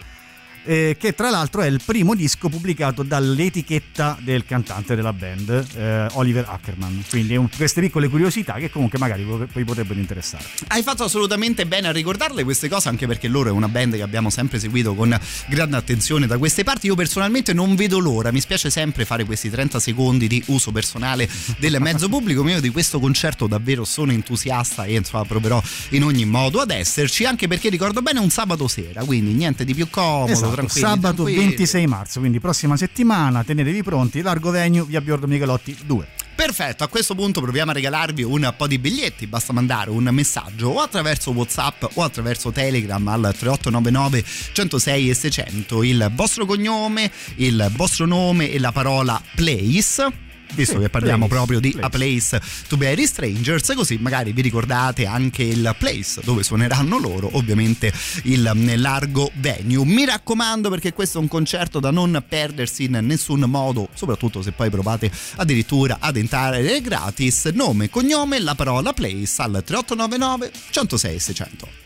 [0.71, 6.07] eh, che tra l'altro è il primo disco pubblicato dall'etichetta del cantante della band eh,
[6.13, 7.03] Oliver Ackerman.
[7.11, 10.45] Quindi un- queste piccole curiosità che comunque magari vi potrebbero interessare.
[10.69, 14.03] Hai fatto assolutamente bene a ricordarle queste cose anche perché loro è una band che
[14.03, 15.19] abbiamo sempre seguito con
[15.49, 16.87] grande attenzione da queste parti.
[16.87, 21.29] Io personalmente non vedo l'ora, mi spiace sempre fare questi 30 secondi di uso personale
[21.59, 25.61] del mezzo pubblico, ma io di questo concerto davvero sono entusiasta e insomma proverò
[25.91, 29.75] in ogni modo ad esserci, anche perché ricordo bene un sabato sera, quindi niente di
[29.75, 30.87] più comodo, Esatto, tranquillo.
[30.87, 36.09] sabato 26 marzo, quindi prossima settimana, tenetevi pronti, Largo Venue, via Biordo Michelotti 2.
[36.41, 40.69] Perfetto, a questo punto proviamo a regalarvi un po' di biglietti, basta mandare un messaggio
[40.69, 47.71] o attraverso Whatsapp o attraverso Telegram al 3899 106 e 600 il vostro cognome, il
[47.77, 50.29] vostro nome e la parola place.
[50.53, 51.87] Visto che parliamo place, proprio di place.
[51.87, 57.31] A Place to Bury Strangers, così magari vi ricordate anche il place dove suoneranno loro,
[57.37, 57.93] ovviamente
[58.25, 59.85] il mm, largo venue.
[59.85, 64.53] Mi raccomando perché questo è un concerto da non perdersi in nessun modo, soprattutto se
[64.53, 67.47] poi provate addirittura ad entrare gratis.
[67.47, 71.80] Nome, cognome, la parola place al 3899 106 600.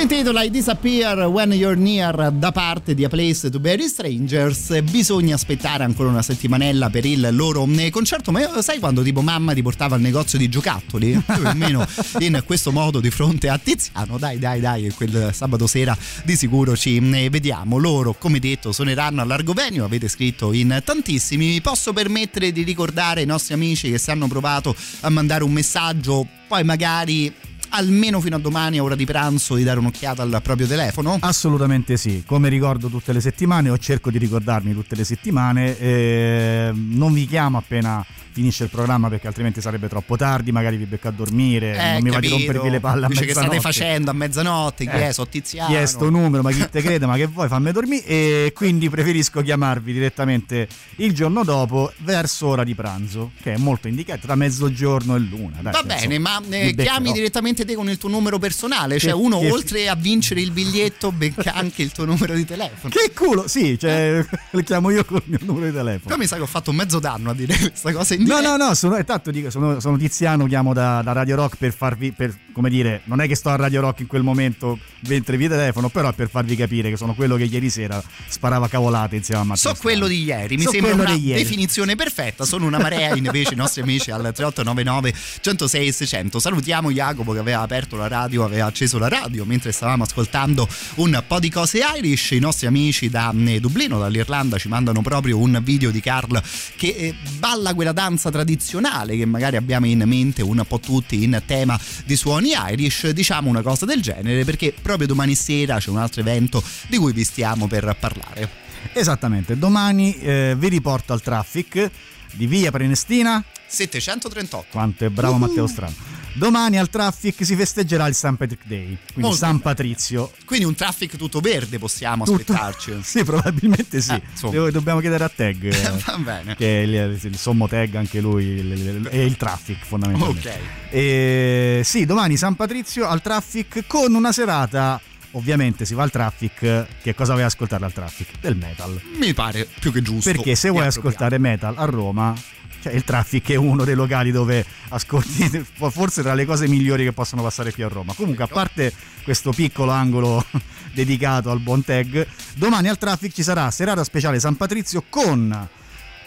[0.00, 3.60] Questa qui si intitola I Disappear When You're Near da parte di A Place to
[3.60, 4.80] Bury Strangers.
[4.82, 8.32] Bisogna aspettare ancora una settimanella per il loro eh, concerto.
[8.32, 11.22] Ma io- sai quando tipo mamma ti portava al negozio di giocattoli?
[11.22, 11.86] Più o meno
[12.20, 14.16] in questo modo di fronte a Tiziano.
[14.16, 15.94] Dai, dai, dai, quel sabato sera
[16.24, 17.76] di sicuro ci eh, vediamo.
[17.76, 19.84] Loro, come detto, suoneranno all'Argovenio.
[19.84, 21.48] Avete scritto in tantissimi.
[21.48, 25.52] Mi posso permettere di ricordare ai nostri amici che si hanno provato a mandare un
[25.52, 27.30] messaggio, poi magari
[27.70, 31.18] almeno fino a domani a ora di pranzo di dare un'occhiata al proprio telefono?
[31.20, 36.70] Assolutamente sì, come ricordo tutte le settimane o cerco di ricordarmi tutte le settimane, eh,
[36.72, 41.08] non vi chiamo appena finisce il programma perché altrimenti sarebbe troppo tardi, magari vi becco
[41.08, 42.52] a dormire, Eh, non mi va di capito.
[42.52, 43.58] rompervi le palle a Dice che mezzanotte.
[43.60, 45.12] state facendo a mezzanotte, chi Eh, è?
[45.12, 45.68] So Tiziano.
[45.68, 48.88] Chi è sto numero, ma chi te crede, ma che vuoi, fammi dormire e quindi
[48.88, 54.34] preferisco chiamarvi direttamente il giorno dopo verso ora di pranzo, che è molto indicato tra
[54.34, 55.56] mezzogiorno e l'una.
[55.60, 59.10] Dai, Va che, bene, ma eh, chiami direttamente te con il tuo numero personale, cioè
[59.12, 62.92] Che- uno che- oltre a vincere il biglietto becca anche il tuo numero di telefono.
[62.94, 66.08] Che culo, sì, cioè, lo chiamo io con il mio numero di telefono.
[66.08, 68.56] Poi mi sa che ho fatto mezzo danno a dire questa cosa in No, no,
[68.56, 72.12] no, sono, e tanto dico, sono, sono Tiziano, chiamo da, da Radio Rock per farvi,
[72.12, 75.48] per, come dire, non è che sto a Radio Rock in quel momento mentre vi
[75.48, 79.44] telefono, però per farvi capire che sono quello che ieri sera sparava cavolate insieme a
[79.44, 79.74] Matteo.
[79.74, 82.44] So quello di ieri, mi So sembra una di definizione perfetta.
[82.44, 86.38] Sono una marea invece i nostri amici al 3899 106 e 600.
[86.38, 91.22] Salutiamo Jacopo che aveva aperto la radio, aveva acceso la radio mentre stavamo ascoltando un
[91.26, 92.32] po' di cose Irish.
[92.32, 96.42] I nostri amici da eh, Dublino, dall'Irlanda, ci mandano proprio un video di Carl
[96.76, 101.40] che eh, balla quella danza tradizionale che magari abbiamo in mente un po' tutti in
[101.46, 103.10] tema di suoni Irish.
[103.10, 107.12] Diciamo una cosa del genere perché proprio domani sera c'è un altro evento di cui
[107.12, 108.68] vi stiamo per parlare.
[108.92, 111.90] Esattamente, domani eh, vi riporto al traffic
[112.32, 113.42] di via Prenestina.
[113.66, 114.66] 738.
[114.70, 116.19] Quanto è bravo Matteo Strano.
[116.32, 118.34] Domani al traffic si festeggerà il St.
[118.36, 120.32] Patrick Day, quindi Molto San Patrizio.
[120.44, 122.98] Quindi un traffic tutto verde possiamo Tutto- aspettarci.
[123.02, 124.12] Sì, probabilmente sì.
[124.12, 125.64] Eh, dobbiamo chiedere a Tag.
[125.72, 126.54] eh, Va bene.
[126.56, 130.94] che è il, il sommo tag anche lui il- il- è il traffic fondamentalmente Ok.
[130.94, 135.00] e, sì domani San Patrizio al traffic con una serata
[135.32, 138.28] ovviamente si va al traffic che cosa ad ascoltare al traffic?
[138.40, 140.30] del metal Mi pare più che giusto.
[140.30, 142.34] perché se e vuoi ascoltare metal a Roma
[142.82, 147.12] cioè il traffic è uno dei locali dove ascolti forse tra le cose migliori che
[147.12, 148.92] possono passare qui a Roma comunque a parte
[149.22, 150.44] questo piccolo angolo
[150.94, 155.68] dedicato al buon tag domani al traffic ci sarà serata speciale San Patrizio con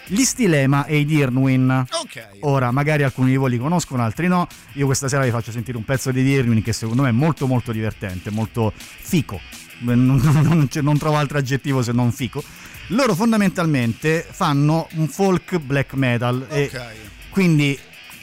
[0.05, 2.27] gli Stilema e i Dirnwin Ok.
[2.41, 4.47] Ora, magari alcuni di voi li conoscono, altri no.
[4.73, 7.47] Io questa sera vi faccio sentire un pezzo di Dirwin che secondo me è molto
[7.47, 9.39] molto divertente, molto fico.
[9.79, 12.43] Non, non- non trovo altro aggettivo se non fico.
[12.87, 16.81] Loro fondamentalmente fanno un folk black metal e Ok.
[17.29, 17.77] quindi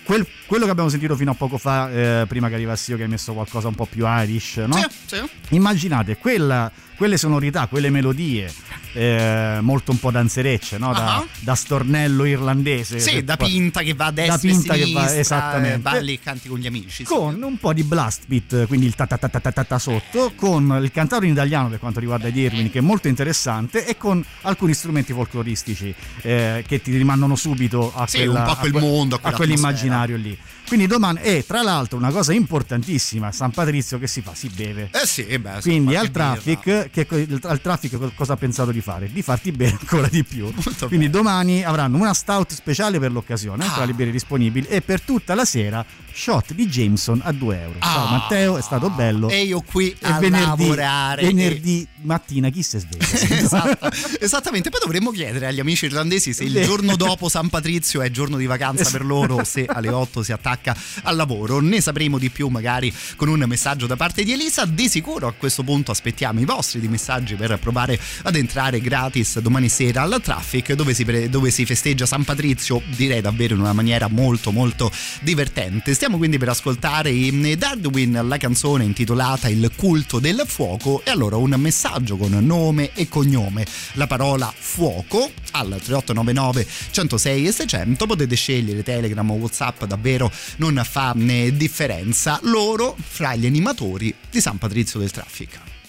[0.04, 3.04] quel- quello che abbiamo sentito fino a poco fa, eh, prima che arrivassi io che
[3.04, 4.74] hai messo qualcosa un po' più Irish, no?
[4.74, 5.20] Sì, sì.
[5.50, 6.70] Immaginate quella-
[7.00, 8.52] quelle sonorità, quelle melodie
[8.92, 10.92] eh, molto un po' danzerecce, no?
[10.92, 11.26] da, Ah.
[11.38, 12.98] da stornello irlandese.
[12.98, 15.74] Sì, da pinta che va a destra da pinta e che sinistra, va esattamente.
[15.76, 16.88] eh, balli e canti con gli amici.
[16.90, 17.04] sì.
[17.04, 20.78] Con un po' di blast beat, quindi il ta ta ta ta ta sotto, con
[20.82, 24.22] il cantato in italiano per quanto riguarda i Dirwin, che è molto interessante, e con
[24.42, 29.18] alcuni strumenti folcloristici eh, che ti rimandano subito a, Sì, quella- a quel que- mondo,
[29.22, 30.36] a a quell'immaginario lì.
[30.70, 34.36] Quindi domani, e tra l'altro una cosa importantissima, San Patrizio che si fa?
[34.36, 34.90] Si beve.
[34.92, 37.06] Eh sì, beh, Quindi al traffic, che,
[37.42, 39.10] al traffic co- cosa ha pensato di fare?
[39.10, 40.48] Di farti bere ancora di più.
[40.86, 43.72] Quindi domani avranno una stout speciale per l'occasione, Ah.
[43.74, 47.78] tra le birre disponibili, e per tutta la sera shot di Jameson a 2 euro.
[47.80, 48.10] Ciao Ah.
[48.10, 49.28] Matteo, è stato bello.
[49.28, 51.22] E io qui E a venerdì, lavorare.
[51.26, 53.38] venerdì mattina chi si sveglia?
[53.40, 53.88] Esatto,
[54.20, 54.70] esattamente.
[54.70, 58.46] Poi dovremmo chiedere agli amici irlandesi se il giorno dopo San Patrizio è giorno di
[58.46, 61.60] vacanza per loro o se alle 8 si attacca al lavoro.
[61.60, 64.64] Ne sapremo di più magari con un messaggio da parte di Elisa.
[64.64, 69.68] Di sicuro a questo punto aspettiamo i vostri messaggi per provare ad entrare gratis domani
[69.68, 74.08] sera al traffic dove si, dove si festeggia San Patrizio, direi davvero in una maniera
[74.08, 74.90] molto molto
[75.22, 75.94] divertente.
[76.00, 81.36] Stiamo quindi per ascoltare in Darwin la canzone intitolata Il culto del fuoco e allora
[81.36, 88.34] un messaggio con nome e cognome, la parola fuoco al 3899 106 e 600 potete
[88.34, 92.40] scegliere Telegram o Whatsapp, davvero non fa né differenza.
[92.44, 95.79] Loro fra gli animatori di San Patrizio del Traffic.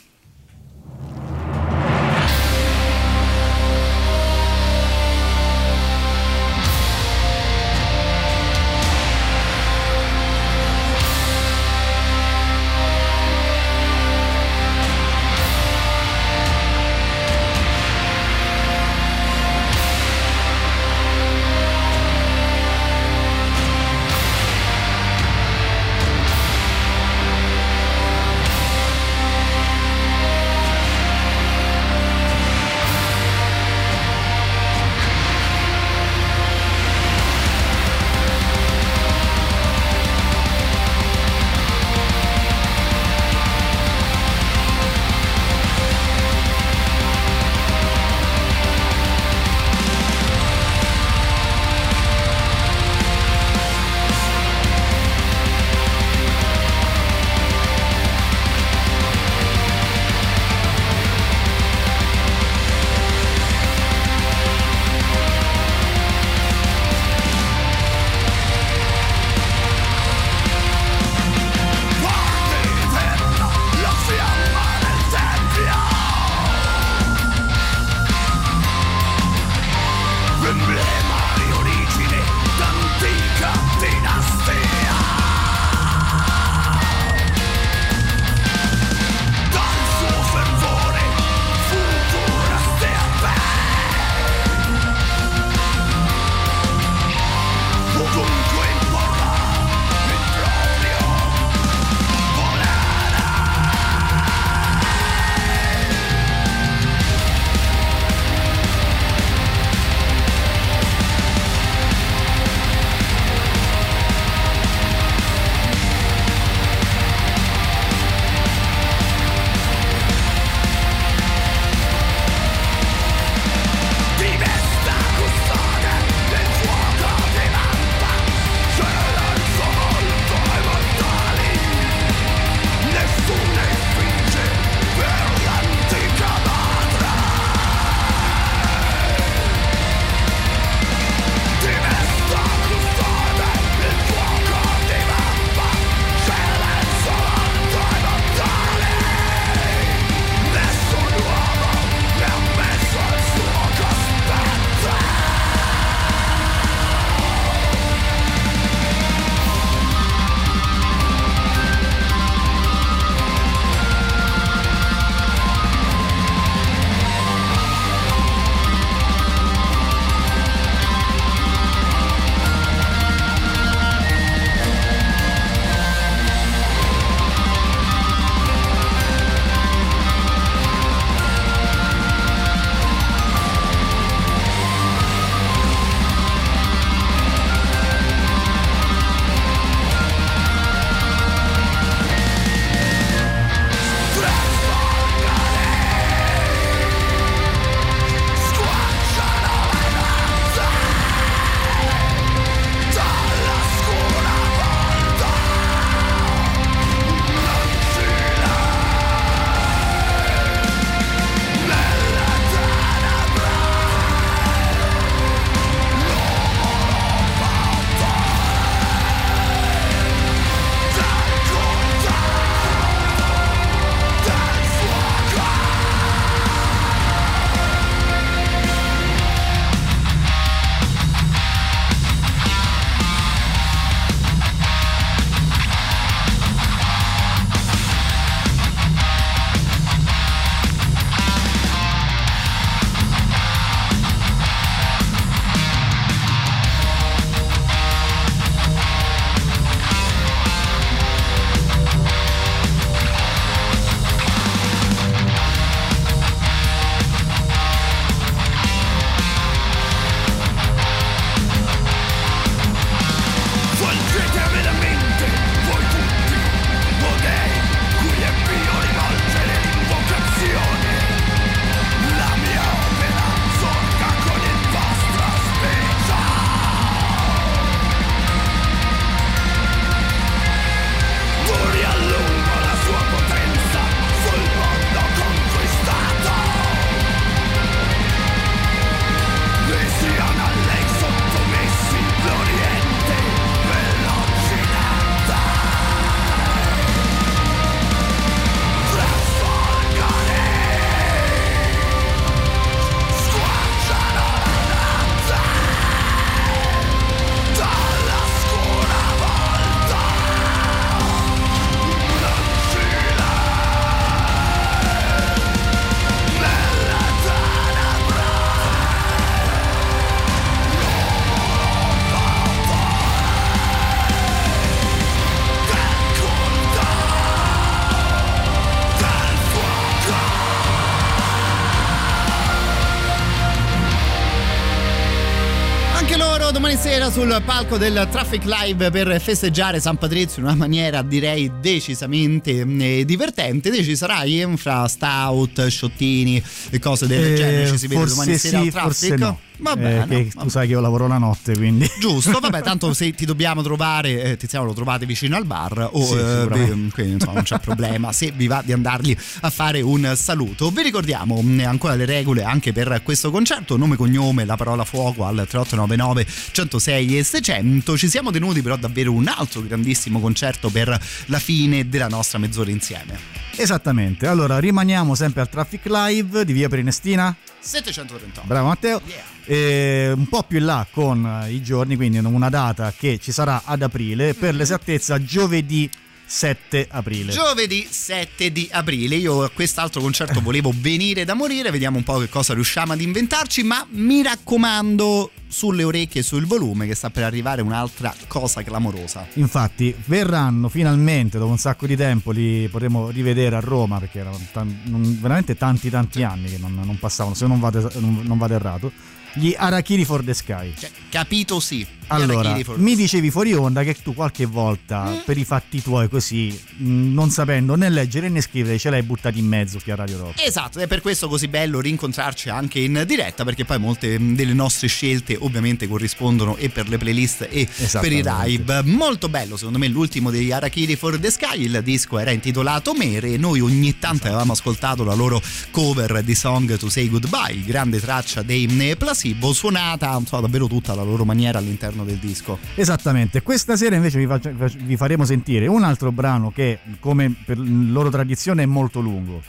[337.01, 342.59] Sera sul palco del Traffic Live per festeggiare San Patrizio in una maniera direi decisamente
[342.61, 343.71] eh, divertente.
[343.71, 347.67] Te ci sarai eh, fra stout, sciottini e cose del Eh, genere.
[347.69, 349.13] Ci si vede domani sera al sì, Traffic.
[349.17, 349.39] no.
[349.61, 351.87] Va Eh, che tu sai che io lavoro la notte, quindi.
[351.99, 356.03] Giusto, vabbè, tanto se ti dobbiamo trovare, eh, Tiziano lo trovate vicino al bar o
[356.03, 359.81] Sì, eh, vi- quindi insomma non c'è problema se vi va di andargli a fare
[359.81, 360.69] un saluto.
[360.71, 365.25] Vi ricordiamo mh, ancora le regole anche per questo concerto, nome, cognome, la parola fuoco
[365.25, 367.97] al 3899 106 e 600.
[367.97, 372.71] Ci siamo tenuti però davvero un altro grandissimo concerto per la fine della nostra mezz'ora
[372.71, 373.39] insieme.
[373.55, 374.27] Esattamente.
[374.27, 377.35] Allora, rimaniamo sempre al Traffic Live di Via Prenestina.
[377.61, 378.41] 738.
[378.45, 379.01] Bravo Matteo.
[379.45, 383.31] E un po' più in là con eh, i giorni, quindi una data che ci
[383.31, 385.89] sarà ad aprile, per l'esattezza giovedì
[386.31, 387.33] 7 aprile.
[387.33, 392.19] Giovedì 7 di aprile, io a quest'altro concerto volevo venire da morire, vediamo un po'
[392.19, 397.09] che cosa riusciamo ad inventarci, ma mi raccomando sulle orecchie e sul volume che sta
[397.09, 399.27] per arrivare un'altra cosa clamorosa.
[399.33, 404.39] Infatti verranno finalmente, dopo un sacco di tempo, li potremo rivedere a Roma perché erano
[404.53, 408.37] tan- non- veramente tanti tanti anni che non, non passavano, se non vado, non, non
[408.37, 408.91] vado errato.
[409.33, 410.73] Gli Arachiri for the Sky.
[410.77, 411.85] Cioè, capito sì.
[412.11, 417.29] Allora, mi dicevi fuori onda che tu qualche volta, per i fatti tuoi così, non
[417.29, 420.41] sapendo né leggere né scrivere, ce l'hai buttati in mezzo qui a Radio Rock.
[420.45, 424.53] Esatto, ed è per questo così bello rincontrarci anche in diretta, perché poi molte delle
[424.53, 427.67] nostre scelte ovviamente corrispondono e per le playlist e
[427.99, 428.83] per i live.
[428.83, 433.33] Molto bello, secondo me, l'ultimo degli Arachiri for the Sky, il disco era intitolato Mere
[433.33, 437.99] e noi ogni tanto avevamo ascoltato la loro cover di Song to Say Goodbye, grande
[437.99, 438.67] traccia dei
[438.97, 442.57] Placebo, suonata insomma, davvero tutta alla loro maniera all'interno del disco.
[442.75, 447.57] Esattamente, questa sera invece vi, faccia- vi faremo sentire un altro brano che, come per
[447.59, 449.41] loro tradizione, è molto lungo.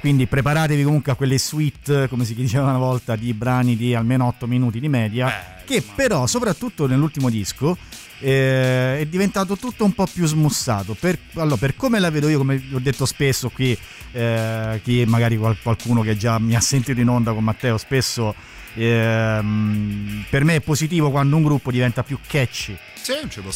[0.00, 4.26] Quindi preparatevi comunque a quelle suite, come si diceva una volta, di brani di almeno
[4.28, 7.76] 8 minuti di media, che però, soprattutto nell'ultimo disco,
[8.20, 10.96] eh, è diventato tutto un po' più smussato.
[10.98, 13.76] Per, allora, per come la vedo io, come ho detto spesso qui,
[14.12, 18.34] eh, chi magari qual- qualcuno che già mi ha sentito in onda con Matteo, spesso
[18.74, 22.76] ehm, per me è positivo quando un gruppo diventa più catchy.
[23.02, 23.14] Sì,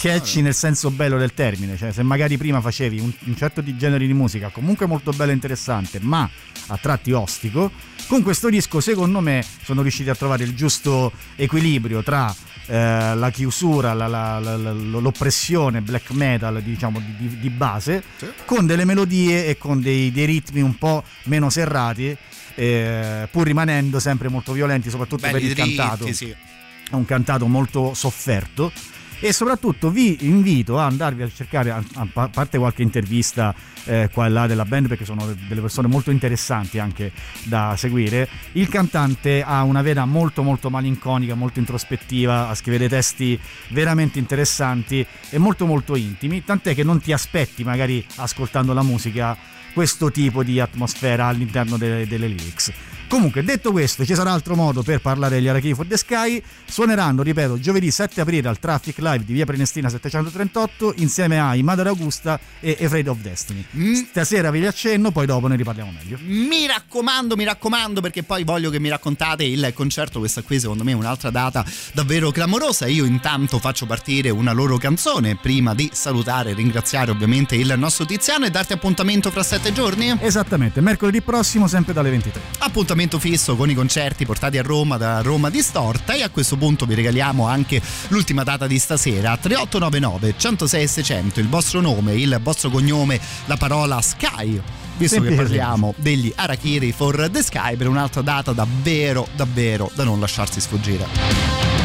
[0.09, 0.43] Catchy stare.
[0.43, 4.07] nel senso bello del termine, cioè se magari prima facevi un, un certo di genere
[4.07, 6.29] di musica comunque molto bello e interessante, ma
[6.69, 7.71] a tratti ostico,
[8.09, 12.35] con questo disco secondo me sono riusciti a trovare il giusto equilibrio tra
[12.67, 18.03] eh, la chiusura, la- la- la- l'oppressione black metal diciamo di, di- base,
[18.47, 22.17] con delle melodie e con dei, dei ritmi un po' meno serrati,
[22.55, 26.13] eh, pur rimanendo sempre molto violenti, soprattutto per Belli il dritti, cantato.
[26.13, 26.31] sì.
[26.31, 28.73] è un cantato molto sofferto.
[29.21, 33.55] E soprattutto vi invito a andarvi a cercare, a, a pa- parte qualche intervista
[33.85, 37.13] eh, qua e là della band perché sono delle persone molto interessanti anche
[37.45, 43.39] da seguire, il cantante ha una vena molto molto malinconica, molto introspettiva, scrive dei testi
[43.69, 49.37] veramente interessanti e molto molto intimi, tant'è che non ti aspetti magari ascoltando la musica
[49.75, 52.73] questo tipo di atmosfera all'interno delle, delle lyrics.
[53.15, 56.43] Comunque, detto questo, ci sarà altro modo per parlare degli Arachidi for the Sky.
[56.67, 61.63] Suoneranno, ripeto, giovedì 7 aprile al Traffic Live di via Prenestina 738 insieme a I
[61.63, 63.65] Mother Augusta e Afraid of Destiny.
[64.11, 66.19] Stasera vi li accenno, poi dopo ne riparliamo meglio.
[66.23, 70.19] Mi raccomando, mi raccomando, perché poi voglio che mi raccontate il concerto.
[70.19, 72.87] Questa qui, secondo me, è un'altra data davvero clamorosa.
[72.87, 78.07] Io intanto faccio partire una loro canzone prima di salutare e ringraziare ovviamente il nostro
[78.07, 80.15] Tiziano e darti appuntamento fra sette giorni.
[80.21, 82.41] Esattamente, mercoledì prossimo, sempre dalle 23.
[82.59, 86.13] Appuntamento fisso con i concerti portati a Roma da Roma Distorta.
[86.13, 91.41] E a questo punto vi regaliamo anche l'ultima data di stasera: 3899 106 600.
[91.41, 94.61] Il vostro nome, il vostro cognome, la parola Sky.
[94.97, 100.05] Visto che Semplice, parliamo degli Arachiri for the Sky per un'altra data davvero, davvero da
[100.05, 101.84] non lasciarsi sfuggire.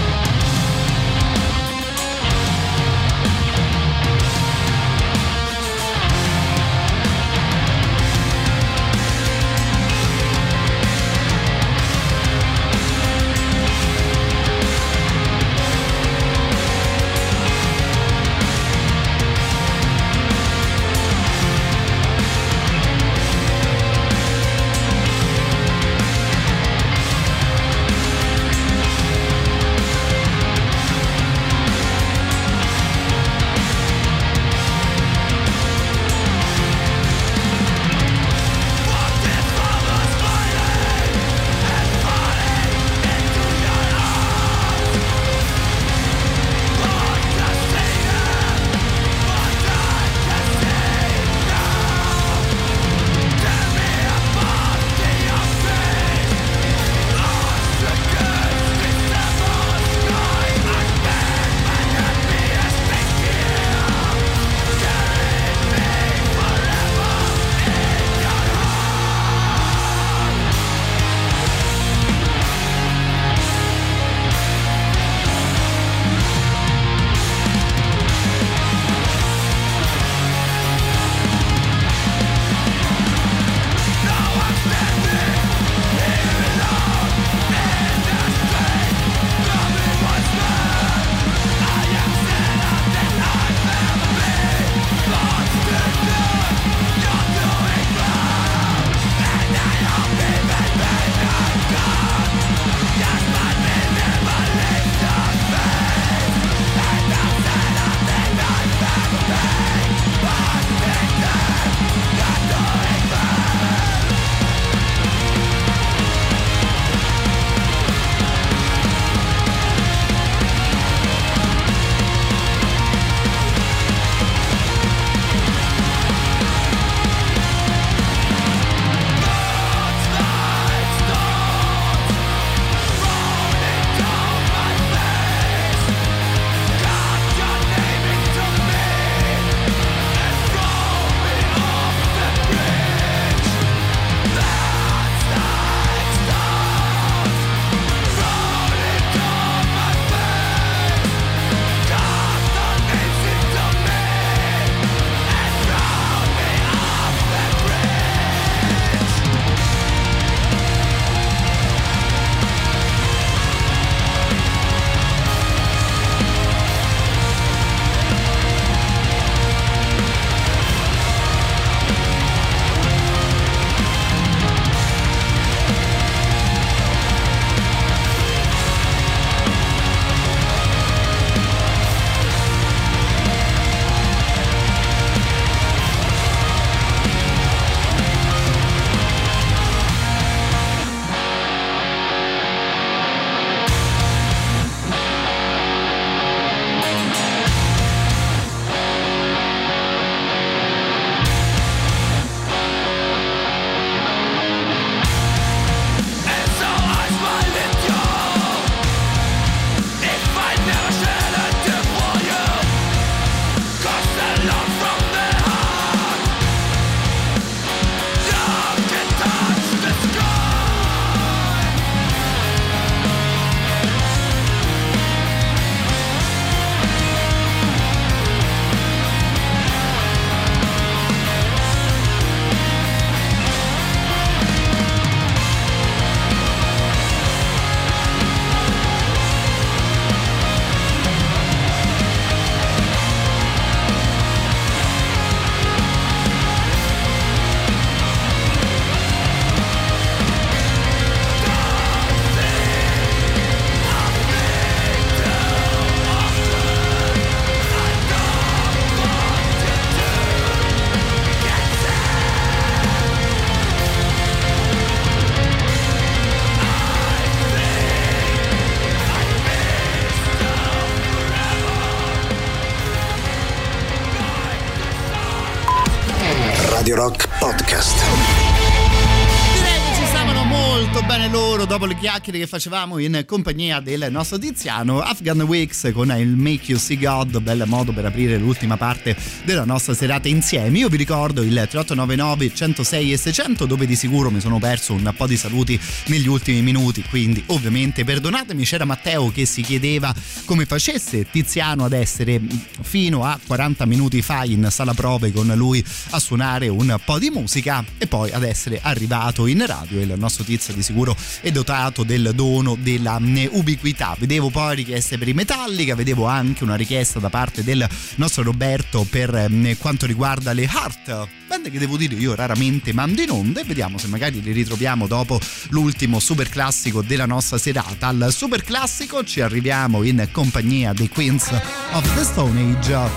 [282.00, 286.98] Chiacchiere che facevamo in compagnia del nostro Tiziano Afghan Weeks con il Make You See
[286.98, 290.78] God bel modo per aprire l'ultima parte della nostra serata insieme.
[290.78, 295.14] Io vi ricordo il 3899 106 e 600 dove di sicuro mi sono perso un
[295.16, 297.04] po' di saluti negli ultimi minuti.
[297.04, 300.16] Quindi ovviamente perdonatemi c'era Matteo che si chiedeva
[300.46, 302.40] come facesse Tiziano ad essere
[302.82, 307.30] fino a 40 minuti fa in sala prove con lui a suonare un po' di
[307.30, 310.00] musica e poi ad essere arrivato in radio.
[310.00, 314.16] Il nostro Tizio di sicuro è dotato del dono della ubiquità.
[314.18, 319.06] Vedevo poi richieste per i Metallica vedevo anche una richiesta da parte del nostro Roberto
[319.10, 321.28] per mm, quanto riguarda le Heart.
[321.48, 325.07] Band che devo dire io raramente mando in onda e vediamo se magari li ritroviamo
[325.07, 325.40] dopo
[325.70, 328.07] l'ultimo super classico della nostra serata.
[328.07, 331.49] Al super classico ci arriviamo in compagnia dei Queens
[331.91, 333.10] of the Stone Age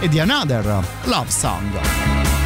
[0.00, 0.64] e di Another
[1.04, 2.43] Love Song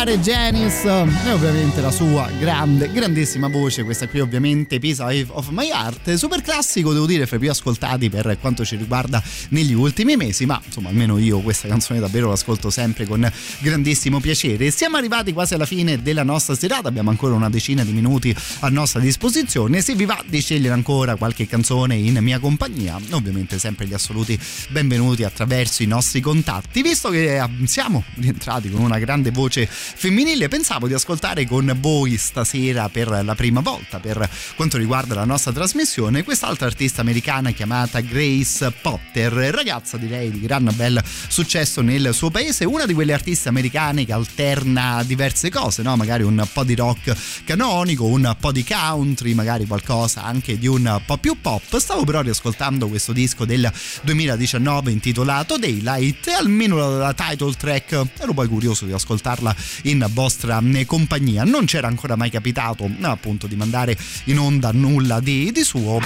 [0.00, 0.88] ascoltare Janice
[1.26, 3.84] e ovviamente la sua grande, grandissima voce.
[3.84, 8.08] Questa qui ovviamente Piece of My Heart, super classico devo dire, fra i più ascoltati
[8.08, 12.70] per quanto ci riguarda negli ultimi mesi, ma insomma almeno io questa canzone davvero l'ascolto
[12.70, 14.70] sempre con grandissimo piacere.
[14.70, 18.68] Siamo arrivati quasi alla fine della nostra serata, abbiamo ancora una decina di minuti a
[18.68, 19.82] nostra disposizione.
[19.82, 24.38] Se vi va di scegliere ancora qualche canzone in mia compagnia, ovviamente sempre gli assoluti
[24.70, 26.80] benvenuti attraverso i nostri contatti.
[26.80, 32.16] Visto che eh, siamo rientrati con una grande voce femminile, pensavo di ascoltare con voi
[32.16, 38.00] stasera per la prima volta per quanto riguarda la nostra trasmissione quest'altra artista americana chiamata
[38.00, 43.48] Grace Potter, ragazza direi di gran bel successo nel suo paese, una di quelle artiste
[43.48, 45.96] americane che alterna diverse cose, no?
[45.96, 47.14] magari un po' di rock
[47.44, 51.76] canonico, un po' di country, magari qualcosa anche di un po' più pop.
[51.76, 53.70] Stavo però riascoltando questo disco del
[54.02, 61.44] 2019 intitolato Daylight almeno la title track ero poi curioso di ascoltarla in vostra compagnia.
[61.44, 65.98] Non c'era ancora mai capitato appunto di mandare in onda nulla di, di suo.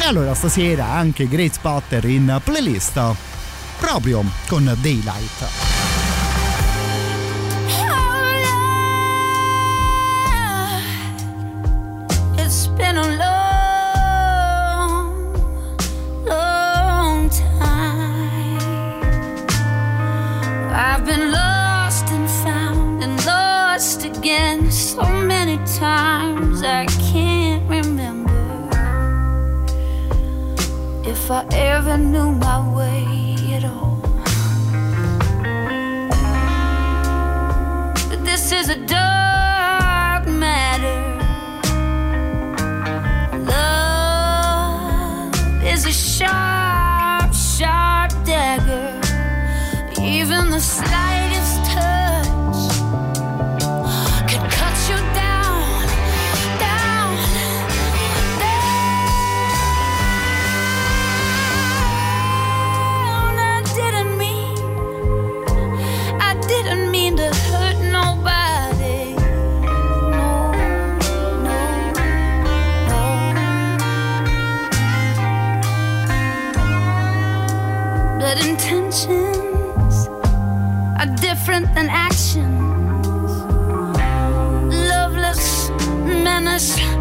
[0.00, 3.00] E allora stasera anche Grace Potter in playlist
[3.78, 6.13] proprio con Daylight.
[26.66, 28.32] I can't remember
[31.04, 33.04] if I ever knew my way
[33.52, 33.98] at all.
[38.08, 41.00] But this is a dark matter.
[43.44, 45.34] Love
[45.64, 49.00] is a sharp, sharp dagger.
[50.00, 51.13] Even the slightest
[78.94, 80.06] intentions
[81.00, 82.46] are different than actions.
[84.72, 85.70] Loveless
[86.22, 86.93] menace.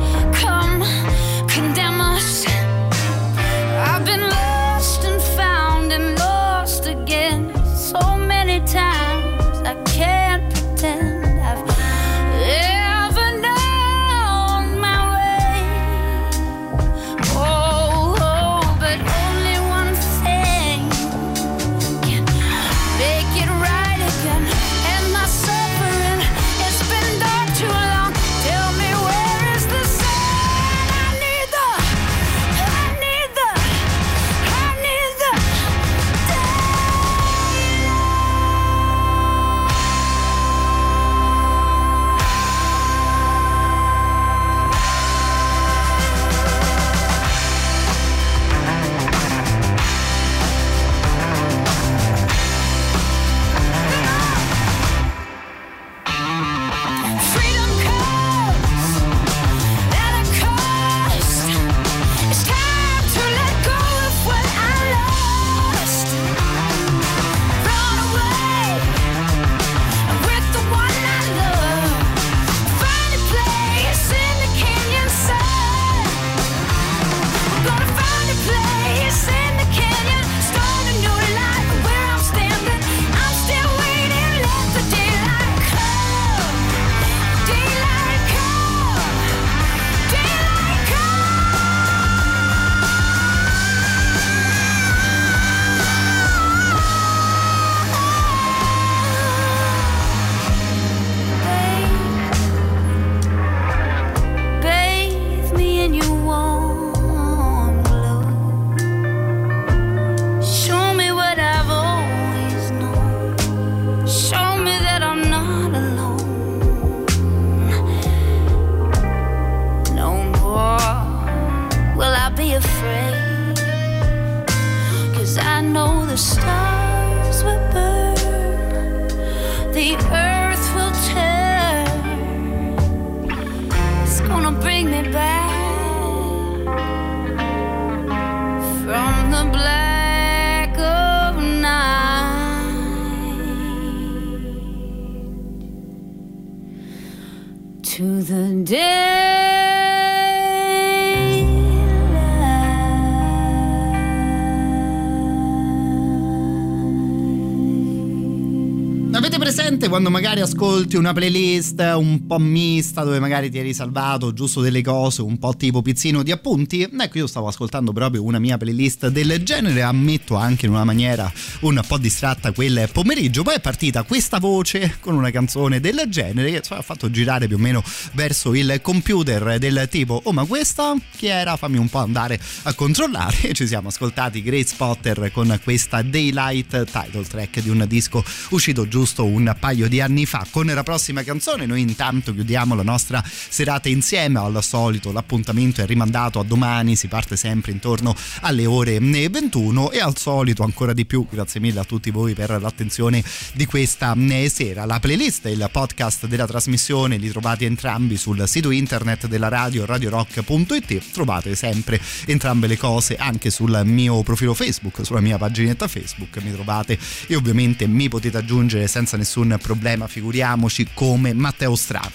[160.03, 164.81] Quando magari ascolti una playlist un po' mista dove magari ti eri salvato giusto delle
[164.81, 166.81] cose un po' tipo pizzino di appunti?
[166.81, 171.31] Ecco, io stavo ascoltando proprio una mia playlist del genere, ammetto anche in una maniera
[171.61, 173.43] un po' distratta quel pomeriggio.
[173.43, 177.55] Poi è partita questa voce con una canzone del genere che ha fatto girare più
[177.55, 181.55] o meno verso il computer del tipo "Oh, ma questa chi era?
[181.55, 183.53] Fammi un po' andare a controllare".
[183.53, 189.23] Ci siamo ascoltati Great Spotter con questa Daylight title track di un disco uscito giusto
[189.23, 190.45] un paio di anni fa.
[190.49, 195.85] Con la prossima canzone noi intanto chiudiamo la nostra serata insieme, al solito l'appuntamento è
[195.85, 201.05] rimandato a domani, si parte sempre intorno alle ore 21 e al solito ancora di
[201.05, 203.23] più, grazie mille a tutti voi per l'attenzione
[203.53, 204.15] di questa
[204.47, 204.85] sera.
[204.85, 209.85] La playlist e il podcast della trasmissione li trovate entrambi sul sito internet della radio
[209.85, 216.37] radiorock.it, trovate sempre entrambe le cose anche sul mio profilo Facebook, sulla mia paginetta Facebook,
[216.41, 216.97] mi trovate
[217.27, 222.11] e ovviamente mi potete aggiungere senza nessun problema, figuriamoci come Matteo Strano.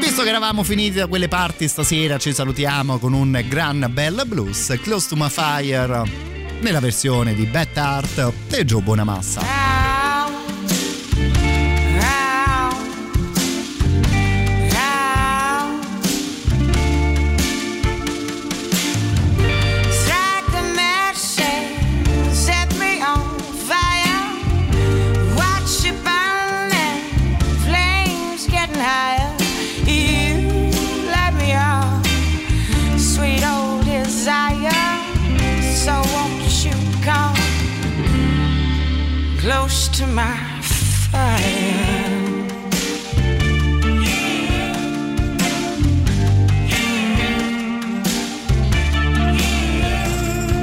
[0.00, 4.78] Visto che eravamo finiti da quelle parti stasera, ci salutiamo con un gran bel blues,
[4.82, 6.02] Close to My Fire,
[6.60, 9.93] nella versione di Beth Hart e Joe Bonamassa.
[39.94, 41.44] To my fire?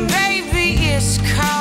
[0.09, 1.60] Baby, it's cold